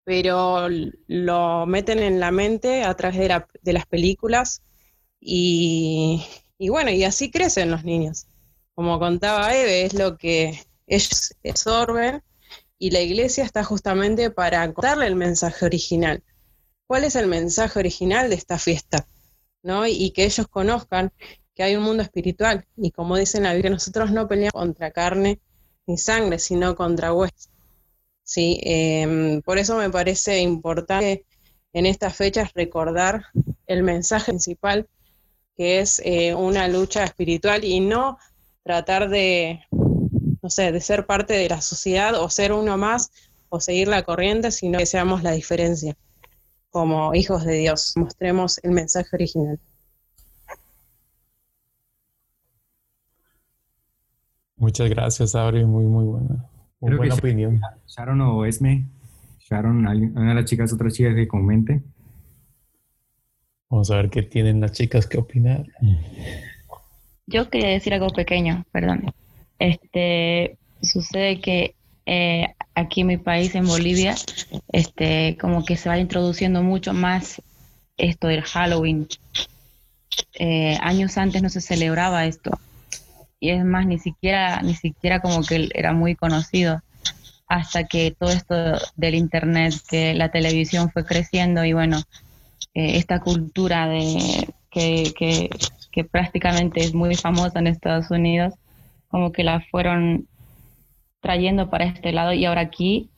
[0.04, 0.68] pero
[1.06, 4.62] lo meten en la mente a través de, de las películas
[5.20, 6.22] y,
[6.68, 8.26] bueno, y así crecen los niños.
[8.74, 12.22] Como contaba Eve, es lo que ellos absorben
[12.84, 16.22] y la iglesia está justamente para contarle el mensaje original.
[16.86, 19.08] ¿Cuál es el mensaje original de esta fiesta?
[19.62, 19.86] ¿No?
[19.86, 21.10] Y que ellos conozcan
[21.54, 22.66] que hay un mundo espiritual.
[22.76, 25.40] Y como dicen la Biblia, nosotros no peleamos contra carne
[25.86, 27.48] ni sangre, sino contra huesos.
[28.22, 28.60] ¿Sí?
[28.62, 31.24] Em, por eso me parece importante
[31.72, 33.24] en estas fechas recordar
[33.66, 34.90] el mensaje principal
[35.56, 38.18] que es eh, una lucha espiritual y no
[38.62, 39.62] tratar de,
[40.44, 43.10] no sé, de ser parte de la sociedad o ser uno más
[43.48, 45.96] o seguir la corriente, sino que seamos la diferencia
[46.68, 49.58] como hijos de Dios, mostremos el mensaje original.
[54.56, 56.44] Muchas gracias, Auri, muy, muy buena,
[56.78, 57.62] muy buena opinión.
[57.86, 58.86] Sharon o Esme,
[59.48, 61.82] Sharon, una de las chicas, otra chica que comente.
[63.70, 65.64] Vamos a ver qué tienen las chicas que opinar.
[67.26, 69.14] Yo quería decir algo pequeño, perdón.
[69.58, 71.74] Este sucede que
[72.06, 74.14] eh, aquí en mi país, en Bolivia,
[74.72, 77.40] este, como que se va introduciendo mucho más
[77.96, 79.08] esto del Halloween.
[80.38, 82.50] Eh, años antes no se celebraba esto.
[83.40, 86.82] Y es más, ni siquiera, ni siquiera como que era muy conocido
[87.46, 88.54] hasta que todo esto
[88.96, 91.98] del internet, que la televisión fue creciendo y bueno,
[92.74, 95.50] eh, esta cultura de, que,
[96.10, 98.54] prácticamente es muy famosa en Estados Unidos,
[99.14, 100.26] como que la fueron
[101.20, 103.10] trayendo para este lado y ahora aquí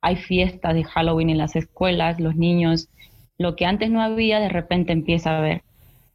[0.00, 2.88] hay fiestas de Halloween en las escuelas, los niños,
[3.38, 5.62] lo que antes no había de repente empieza a haber.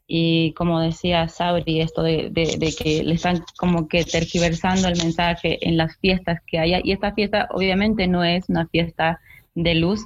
[0.06, 5.66] Y como decía Sabri, esto de, de, que le están como que tergiversando el mensaje
[5.66, 6.82] en las fiestas que haya.
[6.84, 9.22] Y esta fiesta obviamente no es una fiesta
[9.54, 10.06] de luz,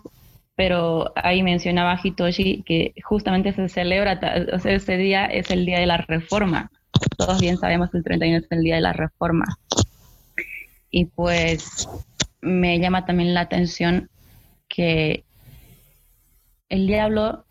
[0.55, 4.19] pero ahí mencionaba Hitoshi que justamente se celebra,
[4.53, 6.69] o sea, ese día es el día de la reforma.
[7.17, 9.45] Todos bien sabemos que el 31 es el día de la reforma.
[10.91, 11.87] Y pues
[12.41, 14.09] me llama también la atención
[14.67, 15.23] que
[16.69, 17.45] el diablo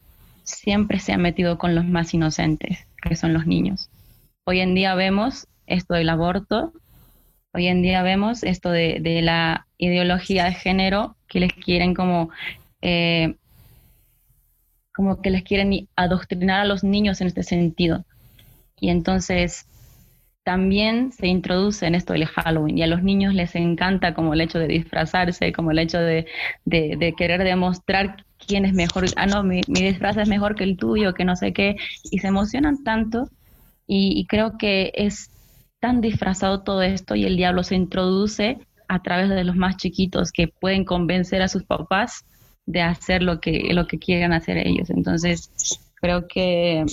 [0.45, 3.91] siempre se ha metido con los más inocentes, que son los niños.
[4.45, 6.73] Hoy en día vemos esto del aborto,
[7.53, 12.31] hoy en día vemos esto de, la ideología de género que les quieren como
[12.81, 13.37] eh,
[14.95, 18.05] como que les quieren adoctrinar a los niños en este sentido.
[18.81, 19.67] Y entonces
[20.45, 24.41] también se introduce en esto del Halloween y a los niños les encanta como el
[24.41, 26.27] hecho de disfrazarse, como el hecho de,
[27.19, 31.25] querer demostrar quién es mejor, ah, no, mi, disfraz es mejor que el tuyo, que
[31.27, 31.77] no sé qué,
[32.11, 33.29] y se emocionan tanto
[33.87, 35.31] y, y creo que es
[35.81, 38.59] tan disfrazado todo esto y el diablo se introduce
[38.89, 42.25] a través de los más chiquitos que pueden convencer a sus papás
[42.65, 44.91] de hacer lo que, lo que quieran hacer ellos.
[44.91, 45.51] Entonces,
[45.97, 46.85] creo que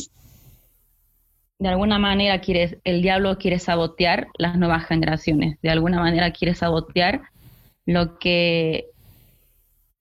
[1.60, 6.54] de alguna manera quiere, el diablo quiere sabotear las nuevas generaciones, de alguna manera quiere
[6.54, 7.22] sabotear
[7.86, 8.88] lo que,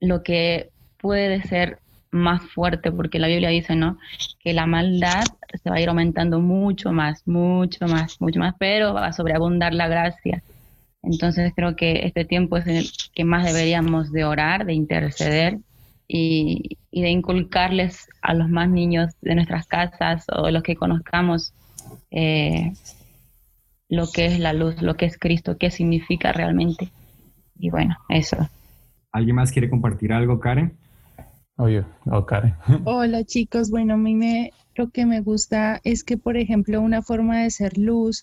[0.01, 1.79] lo que puede ser
[2.11, 3.99] más fuerte, porque la Biblia dice, ¿no?
[4.41, 5.25] Que la maldad
[5.63, 9.75] se va a ir aumentando mucho más, mucho más, mucho más, pero va a sobreabundar
[9.75, 10.43] la gracia.
[11.03, 15.59] Entonces creo que este tiempo es el que más deberíamos de orar, de interceder
[16.07, 21.53] y, de inculcarles a los más niños de nuestras casas o los que conozcamos
[22.11, 22.73] eh,
[23.89, 26.91] lo que es la luz, lo que es Cristo, qué significa realmente.
[27.59, 28.37] Y bueno, eso.
[29.13, 30.77] ¿Alguien más quiere compartir algo, Karen?
[31.57, 32.55] Oye, oh, Karen.
[32.85, 37.03] Hola chicos, bueno, a mí me, lo que me gusta es que, por ejemplo, una
[37.03, 38.22] forma de ser luz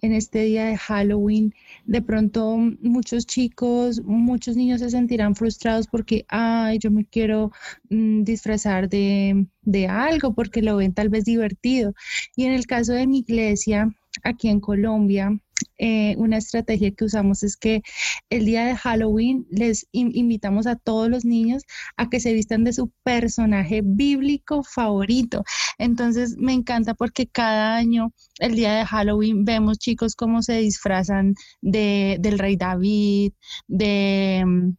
[0.00, 6.24] en este día de Halloween, de pronto muchos chicos, muchos niños se sentirán frustrados porque,
[6.28, 7.52] ay, yo me quiero
[7.90, 11.94] mm, disfrazar de, de algo porque lo ven tal vez divertido.
[12.36, 13.90] Y en el caso de mi iglesia,
[14.22, 15.38] aquí en Colombia,
[15.78, 17.82] eh, una estrategia que usamos es que
[18.30, 21.62] el día de Halloween les invitamos a todos los niños
[21.96, 25.42] a que se vistan de su personaje bíblico favorito.
[25.78, 31.34] Entonces me encanta porque cada año, el día de Halloween, vemos chicos cómo se disfrazan
[31.60, 33.32] de, del rey David,
[33.68, 34.74] de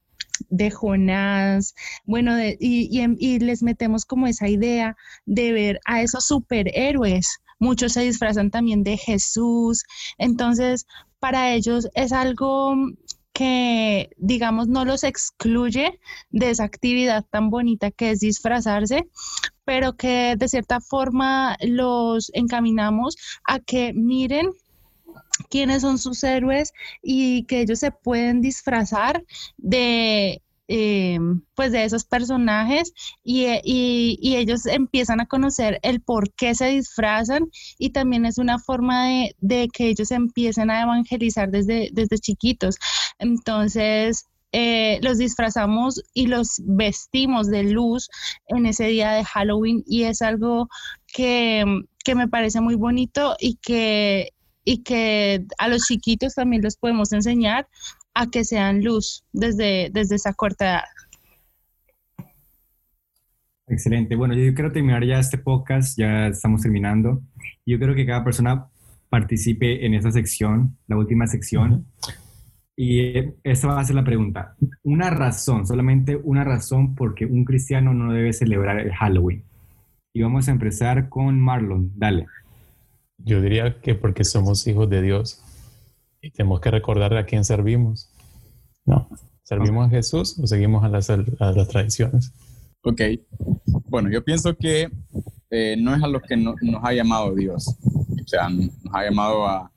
[0.49, 1.75] de Jonás,
[2.05, 7.27] bueno, y, y, les metemos como esa idea de ver a esos superhéroes,
[7.62, 9.84] muchos se disfrazan también de Jesús,
[10.18, 10.86] entonces
[11.20, 12.76] para ellos es algo
[13.34, 15.99] que, digamos, no los excluye
[16.32, 19.07] de esa actividad tan bonita que es disfrazarse,
[19.64, 24.49] pero que de cierta forma los encaminamos a que miren
[25.49, 29.24] quiénes son sus héroes y que ellos se pueden disfrazar
[29.57, 30.41] de
[30.74, 31.19] eh,
[31.53, 32.93] pues de esos personajes
[33.26, 38.57] eh, y, ellos empiezan a conocer el por qué se disfrazan y también es una
[38.57, 39.09] forma
[39.39, 42.78] de, que ellos empiecen a evangelizar desde, desde chiquitos.
[43.19, 48.09] Entonces, eh, los disfrazamos y los vestimos de luz
[48.47, 50.69] en ese día de Halloween y es algo
[51.13, 51.65] que,
[52.05, 54.30] que me parece muy bonito y que,
[54.63, 57.67] y que a los chiquitos también les podemos enseñar
[58.14, 60.84] a que sean luz desde, desde esa corta edad.
[63.68, 64.16] Excelente.
[64.16, 67.22] Bueno, yo quiero terminar ya este podcast, ya estamos terminando.
[67.66, 68.68] Yo creo que cada persona
[69.09, 71.86] participe en esa sección, la última sección.
[72.76, 74.55] Y esta va a ser la pregunta.
[74.84, 79.43] Una razón, solamente una razón porque un cristiano no debe celebrar el Halloween.
[80.14, 81.91] Y vamos a empezar con Marlon.
[81.95, 82.26] Dale.
[83.20, 85.41] Yo diría que porque somos hijos de Dios
[86.22, 88.13] y tenemos que recordar a quién servimos.
[88.86, 89.09] ¿No?
[89.43, 92.32] ¿Servimos a Jesús o seguimos a las, las tradiciones?
[92.84, 93.01] Ok.
[93.89, 94.89] Bueno, yo pienso que
[95.49, 97.76] eh, no es a lo que nos ha llamado Dios.
[97.84, 99.72] O sea, nos ha llamado a,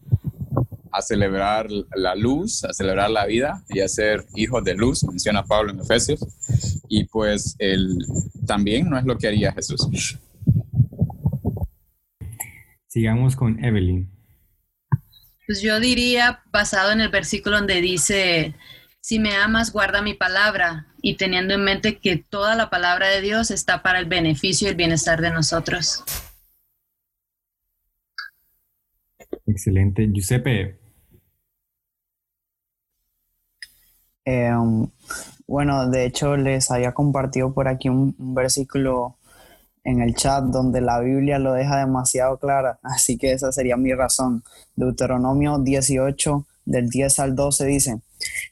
[0.94, 5.42] a celebrar la luz, a celebrar la vida y a ser hijos de luz, menciona
[5.42, 6.20] Pablo en Efesios.
[6.88, 7.98] Y pues él
[8.46, 10.18] también no es lo que haría Jesús.
[12.86, 14.13] Sigamos con Evelyn.
[15.46, 18.54] Pues yo diría, basado en el versículo donde dice,
[19.00, 23.20] si me amas, guarda mi palabra, y teniendo en mente que toda la palabra de
[23.20, 26.02] Dios está para el beneficio y el bienestar de nosotros.
[29.46, 30.08] Excelente.
[30.10, 30.78] Giuseppe.
[34.24, 34.88] Em,
[35.46, 39.18] bueno, de hecho les había compartido por aquí un versículo
[39.84, 43.92] en el chat donde la Biblia lo deja demasiado clara, así que esa sería mi
[43.92, 44.42] razón.
[44.74, 48.00] Deuteronomio 18 del 10 al 12 dice,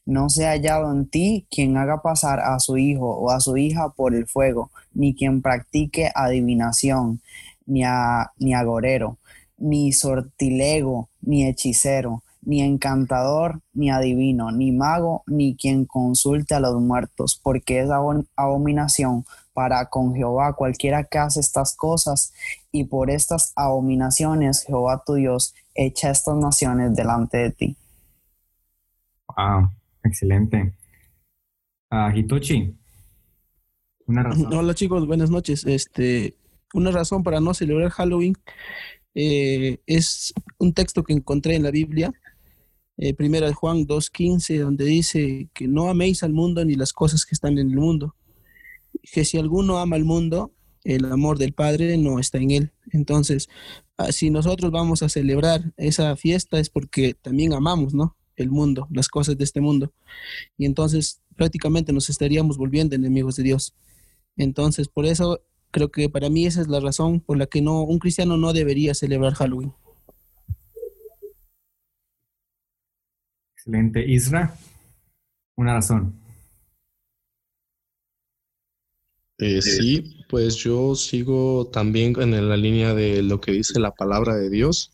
[0.05, 3.57] no se ha hallado en ti quien haga pasar a su hijo o a su
[3.57, 7.23] hija por el fuego, ni quien practique adivinación,
[7.65, 9.17] ni, a, ni agorero,
[9.57, 16.81] ni sortilego, ni hechicero, ni encantador, ni adivino, ni mago, ni quien consulte a los
[16.81, 17.89] muertos, porque es
[18.37, 22.33] abominación para con Jehová cualquiera que hace estas cosas,
[22.71, 27.77] y por estas abominaciones Jehová tu Dios echa estas naciones delante de ti.
[29.37, 29.71] Ah,
[30.05, 30.75] excelente.
[31.91, 32.75] Uh, Hitochi,
[34.07, 34.53] una razón.
[34.53, 35.65] Hola chicos, buenas noches.
[35.67, 36.35] Este,
[36.75, 38.35] una razón para no celebrar Halloween
[39.15, 42.13] eh, es un texto que encontré en la Biblia,
[42.97, 47.27] eh, primera de Juan 2.15, donde dice que no améis al mundo ni las cosas
[47.27, 48.15] que están en el mundo
[49.03, 50.53] que si alguno ama al mundo,
[50.85, 52.73] el amor del Padre no está en él.
[52.91, 53.49] Entonces,
[53.97, 58.17] ah, si nosotros vamos a celebrar esa fiesta es porque también amamos, ¿no?
[58.37, 59.93] El mundo, las cosas de este mundo.
[60.57, 63.75] Y entonces prácticamente nos estaríamos volviendo enemigos de Dios.
[64.37, 67.83] Entonces, por eso creo que para mí esa es la razón por la que no
[67.83, 69.73] un cristiano no debería celebrar Halloween.
[73.55, 74.05] Excelente.
[74.11, 74.57] Isra,
[75.57, 76.22] una razón.
[79.39, 84.37] Eh, sí, pues yo sigo también en la línea de lo que dice la palabra
[84.37, 84.93] de Dios.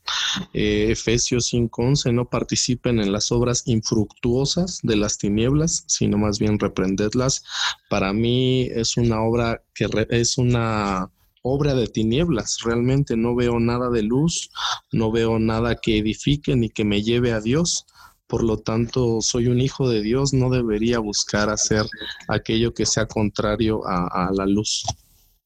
[0.54, 6.58] Eh, Efesios 5:11, no participen en las obras infructuosas de las tinieblas, sino más bien
[6.58, 7.42] reprendedlas.
[7.90, 11.10] Para mí es una obra que es una
[11.42, 12.58] obra de tinieblas.
[12.64, 14.50] Realmente no veo nada de luz,
[14.92, 17.86] no veo nada que edifique ni que me lleve a Dios
[18.28, 21.84] por lo tanto soy un hijo de Dios, no debería buscar hacer
[22.28, 24.84] aquello que sea contrario a, la luz.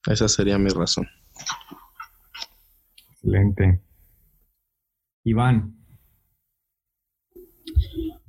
[0.07, 1.07] Esa sería mi razón.
[3.13, 3.81] Excelente.
[5.25, 5.77] Iván.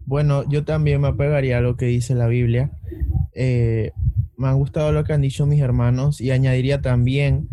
[0.06, 2.72] Bueno, yo también me apegaría a lo que dice la Biblia.
[3.34, 3.92] Eh,
[4.38, 7.50] me ha gustado lo que han dicho mis hermanos y añadiría también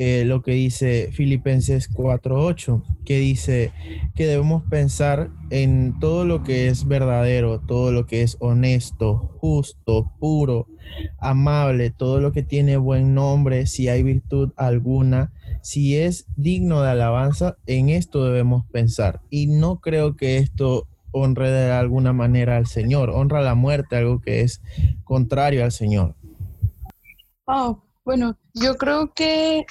[0.00, 3.72] eh, lo que dice Filipenses 4.8, que dice
[4.14, 10.12] que debemos pensar en todo lo que es verdadero, todo lo que es honesto, justo,
[10.20, 10.68] puro,
[11.18, 15.32] amable, todo lo que tiene buen nombre, si hay virtud alguna,
[15.62, 19.20] si es digno de alabanza, en esto debemos pensar.
[19.30, 24.20] Y no creo que esto honre de alguna manera al Señor, honra la muerte, algo
[24.20, 24.62] que es
[25.02, 26.14] contrario al Señor.
[27.46, 29.66] Oh, bueno, yo creo que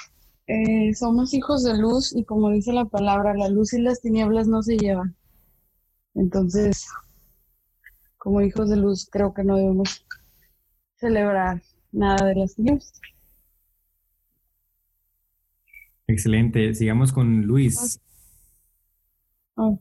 [0.48, 4.48] eh, somos hijos de luz y como dice la palabra, la luz y las tinieblas
[4.48, 5.16] no se llevan.
[6.16, 6.88] Entonces,
[8.18, 10.06] como hijos de luz, creo que no debemos
[10.96, 13.00] celebrar nada de las tinieblas.
[16.08, 16.74] Excelente.
[16.74, 18.00] Sigamos con Luis.
[19.56, 19.80] Oh.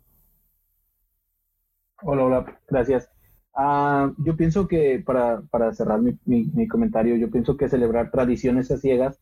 [2.03, 3.09] Hola, hola, gracias.
[3.55, 8.71] Ah, yo pienso que, para, para cerrar mi, mi, comentario, yo pienso que celebrar tradiciones
[8.71, 9.19] a ciegas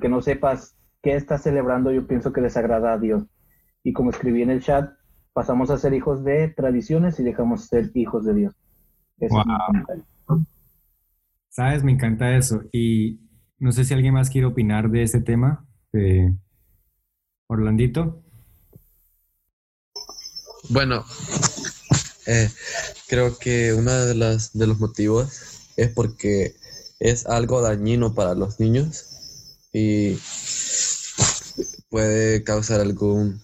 [0.00, 3.24] que no sepas qué estás celebrando, yo pienso que les agrada a Dios.
[3.82, 4.90] Y como escribí en el chat,
[5.32, 8.54] pasamos a ser hijos de tradiciones y dejamos de ser hijos de Dios.
[11.50, 12.62] Sabes, me encanta eso.
[12.72, 13.20] Y
[13.58, 15.66] no sé si alguien más quiere opinar de este tema.
[15.92, 16.34] De
[17.46, 18.22] Orlandito.
[20.70, 21.04] Bueno,
[22.26, 22.48] eh,
[23.08, 26.54] creo que uno de, las, de los motivos es porque
[26.98, 29.13] es algo dañino para los niños
[29.74, 30.16] y
[31.90, 33.42] puede causar algún,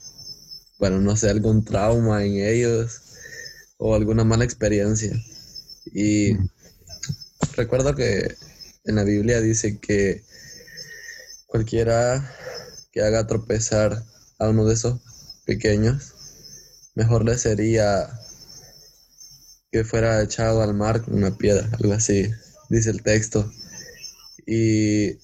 [0.79, 3.01] bueno, no sé, algún trauma en ellos
[3.79, 5.13] o alguna mala experiencia.
[5.93, 6.37] Y
[7.57, 8.37] recuerdo que
[8.85, 10.23] en la Biblia dice que
[11.47, 12.33] cualquiera
[12.93, 14.05] que haga tropezar
[14.39, 15.01] a uno de esos
[15.47, 16.15] pequeños,
[16.95, 18.09] mejor le sería
[19.73, 22.31] que fuera echado al mar con una piedra, algo así,
[22.69, 23.51] dice el texto.
[24.47, 25.19] Y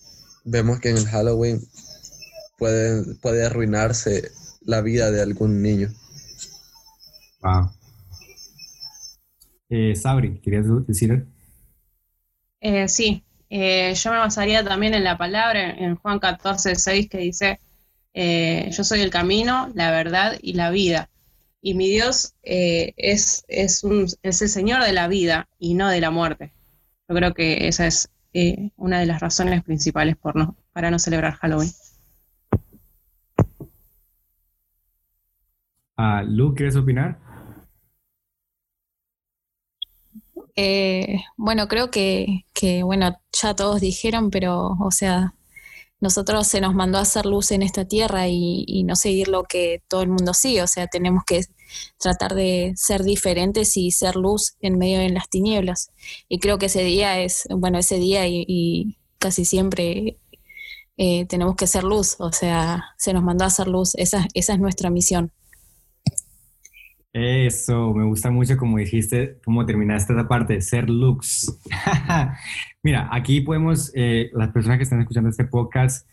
[0.47, 1.61] vemos que en el Halloween
[2.57, 4.31] puede, puede arruinarse
[4.63, 5.89] la vida de algún niño.
[7.43, 7.71] Wow.
[9.69, 11.27] Eh, Sabri, ¿querías decir?
[12.61, 17.19] Eh, sí, eh, yo me basaría también en la palabra, en Juan 14, 6, que
[17.19, 17.61] dice,
[18.15, 21.11] eh, yo soy el camino, la verdad y la vida.
[21.61, 26.01] Y mi Dios es, es, un, es el Señor de la vida y no de
[26.01, 26.53] la muerte.
[27.09, 30.99] Yo creo que esa es eh, una de las razones principales por no, para no
[30.99, 31.71] celebrar Halloween.
[35.97, 37.19] Uh, Lu, ¿quieres opinar?
[40.55, 45.35] Eh, bueno, creo que, que, bueno, ya todos dijeron, pero, o sea,
[46.01, 49.83] nosotros se nos mandó a hacer luz en esta tierra y, no seguir lo que
[49.89, 51.43] todo el mundo sigue, o sea, tenemos que
[51.99, 55.91] tratar de ser diferentes y ser luz en medio de las tinieblas.
[56.29, 60.19] Y creo que ese día es, bueno, ese día y, casi siempre
[60.99, 64.53] eh, tenemos que ser luz, o sea, se nos mandó a hacer luz, esa, esa
[64.53, 65.33] es nuestra misión.
[67.19, 71.59] Eso, me gusta mucho como dijiste, cómo terminaste esa parte, ser lux.
[72.83, 76.07] Mira, aquí podemos, eh, las personas que están escuchando este podcast,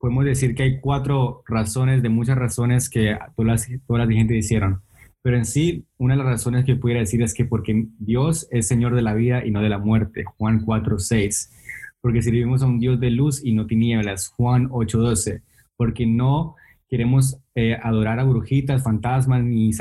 [0.00, 4.36] podemos decir que hay cuatro razones, de muchas razones que todas las, todas las gente
[4.36, 4.82] hicieron.
[5.22, 8.66] Pero en sí, una de las razones que pudiera decir es que porque Dios es
[8.66, 11.52] Señor de la vida y no de la muerte, Juan 4, 6.
[12.00, 15.42] Porque servimos a un Dios de luz y no tinieblas, Juan 8, 12.
[15.76, 16.56] Porque no
[16.88, 19.72] queremos eh, adorar a brujitas, fantasmas ni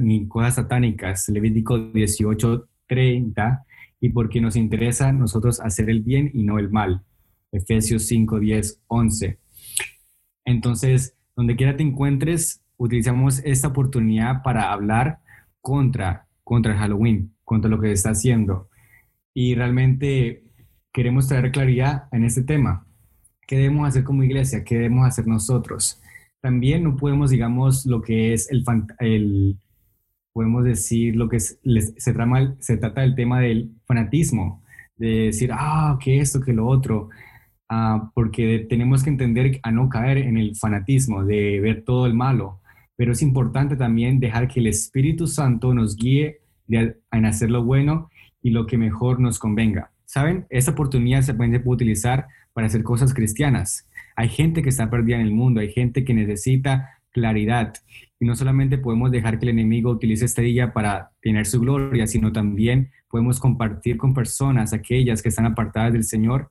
[0.00, 3.64] ni cosas satánicas, Levítico 18, 30,
[4.00, 7.02] y porque nos interesa nosotros hacer el bien y no el mal,
[7.52, 9.38] Efesios 5, 10, 11.
[10.44, 15.20] Entonces, donde quiera te encuentres, utilizamos esta oportunidad para hablar
[15.60, 18.68] contra, contra el Halloween, contra lo que se está haciendo.
[19.34, 20.44] Y realmente
[20.92, 22.86] queremos traer claridad en este tema.
[23.46, 24.64] ¿Qué debemos hacer como iglesia?
[24.64, 26.00] ¿Qué debemos hacer nosotros?
[26.40, 28.64] También no podemos, digamos, lo que es el,
[29.00, 29.58] el
[30.36, 34.62] podemos decir lo que se, trama, se trata del tema del fanatismo,
[34.98, 37.08] de decir, ah, que esto, que lo otro,
[37.70, 42.12] ah, porque tenemos que entender a no caer en el fanatismo, de ver todo el
[42.12, 42.60] malo,
[42.96, 48.10] pero es importante también dejar que el Espíritu Santo nos guíe en hacer lo bueno
[48.42, 49.90] y lo que mejor nos convenga.
[50.04, 50.44] ¿Saben?
[50.50, 53.88] Esta oportunidad se puede utilizar para hacer cosas cristianas.
[54.16, 57.72] Hay gente que está perdida en el mundo, hay gente que necesita claridad.
[58.20, 62.06] Y no solamente podemos dejar que el enemigo utilice este día para tener su gloria,
[62.06, 66.50] sino también podemos compartir con personas, aquellas que están apartadas del Señor.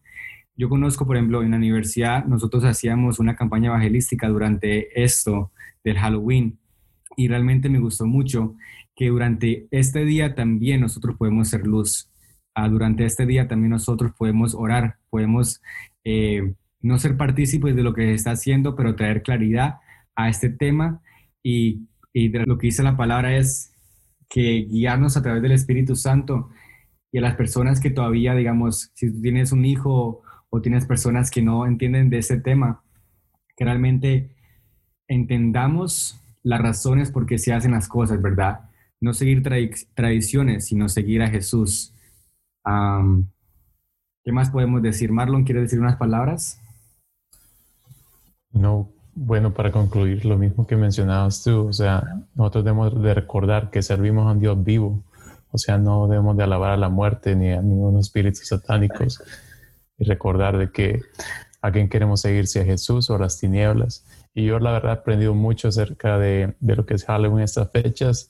[0.57, 5.51] Yo conozco, por ejemplo, en la universidad, nosotros hacíamos una campaña evangelística durante esto
[5.83, 6.57] del Halloween
[7.15, 8.55] y realmente me gustó mucho
[8.95, 12.09] que durante este día también nosotros podemos ser luz.
[12.55, 15.61] Ah, durante este día también nosotros podemos orar, podemos
[16.03, 19.75] eh, no ser partícipes de lo que se está haciendo, pero traer claridad
[20.15, 21.01] a este tema
[21.43, 23.73] y, y lo que dice la palabra es
[24.29, 26.49] que guiarnos a través del Espíritu Santo
[27.11, 31.31] y a las personas que todavía, digamos, si tú tienes un hijo o tienes personas
[31.31, 32.83] que no entienden de ese tema,
[33.55, 34.35] que realmente
[35.07, 38.69] entendamos las razones por qué se hacen las cosas, ¿verdad?
[38.99, 39.43] No seguir
[39.93, 41.93] tradiciones, sino seguir a Jesús.
[44.23, 45.11] ¿Qué más podemos decir?
[45.11, 46.59] Marlon, ¿quiere decir unas palabras?
[48.51, 52.03] No, bueno, para concluir, lo mismo que mencionabas tú, o sea,
[52.35, 55.03] nosotros debemos de recordar que servimos a un Dios vivo,
[55.51, 59.23] o sea, no debemos de alabar a la muerte ni a ningunos espíritus satánicos
[59.97, 61.01] y recordar de que
[61.61, 64.05] a quién queremos seguir, si a Jesús o a las tinieblas.
[64.33, 67.71] Y yo la verdad he aprendido mucho acerca de, de lo que es Halloween estas
[67.71, 68.29] fechas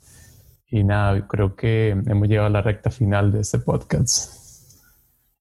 [0.67, 4.45] y nada, creo que hemos llegado a la recta final de este podcast.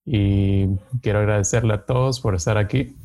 [0.07, 0.69] Y
[1.03, 2.97] quiero agradecerle a todos por estar aquí.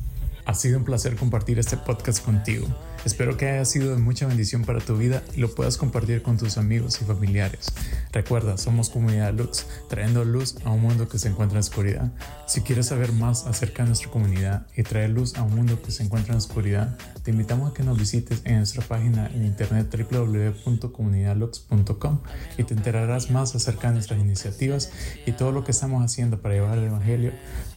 [0.50, 2.66] Ha sido un placer compartir este podcast contigo.
[3.04, 6.38] Espero que haya sido de mucha bendición para tu vida y lo puedas compartir con
[6.38, 7.68] tus amigos y familiares.
[8.10, 12.10] Recuerda, somos Comunidad Lux, trayendo luz a un mundo que se encuentra en oscuridad.
[12.48, 15.92] Si quieres saber más acerca de nuestra comunidad y traer luz a un mundo que
[15.92, 19.86] se encuentra en oscuridad, te invitamos a que nos visites en nuestra página en internet
[20.10, 22.22] www.comunidadlux.com
[22.58, 24.90] y te enterarás más acerca de nuestras iniciativas
[25.26, 27.30] y todo lo que estamos haciendo para llevar el Evangelio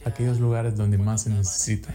[0.04, 1.94] a aquellos lugares donde más se necesita.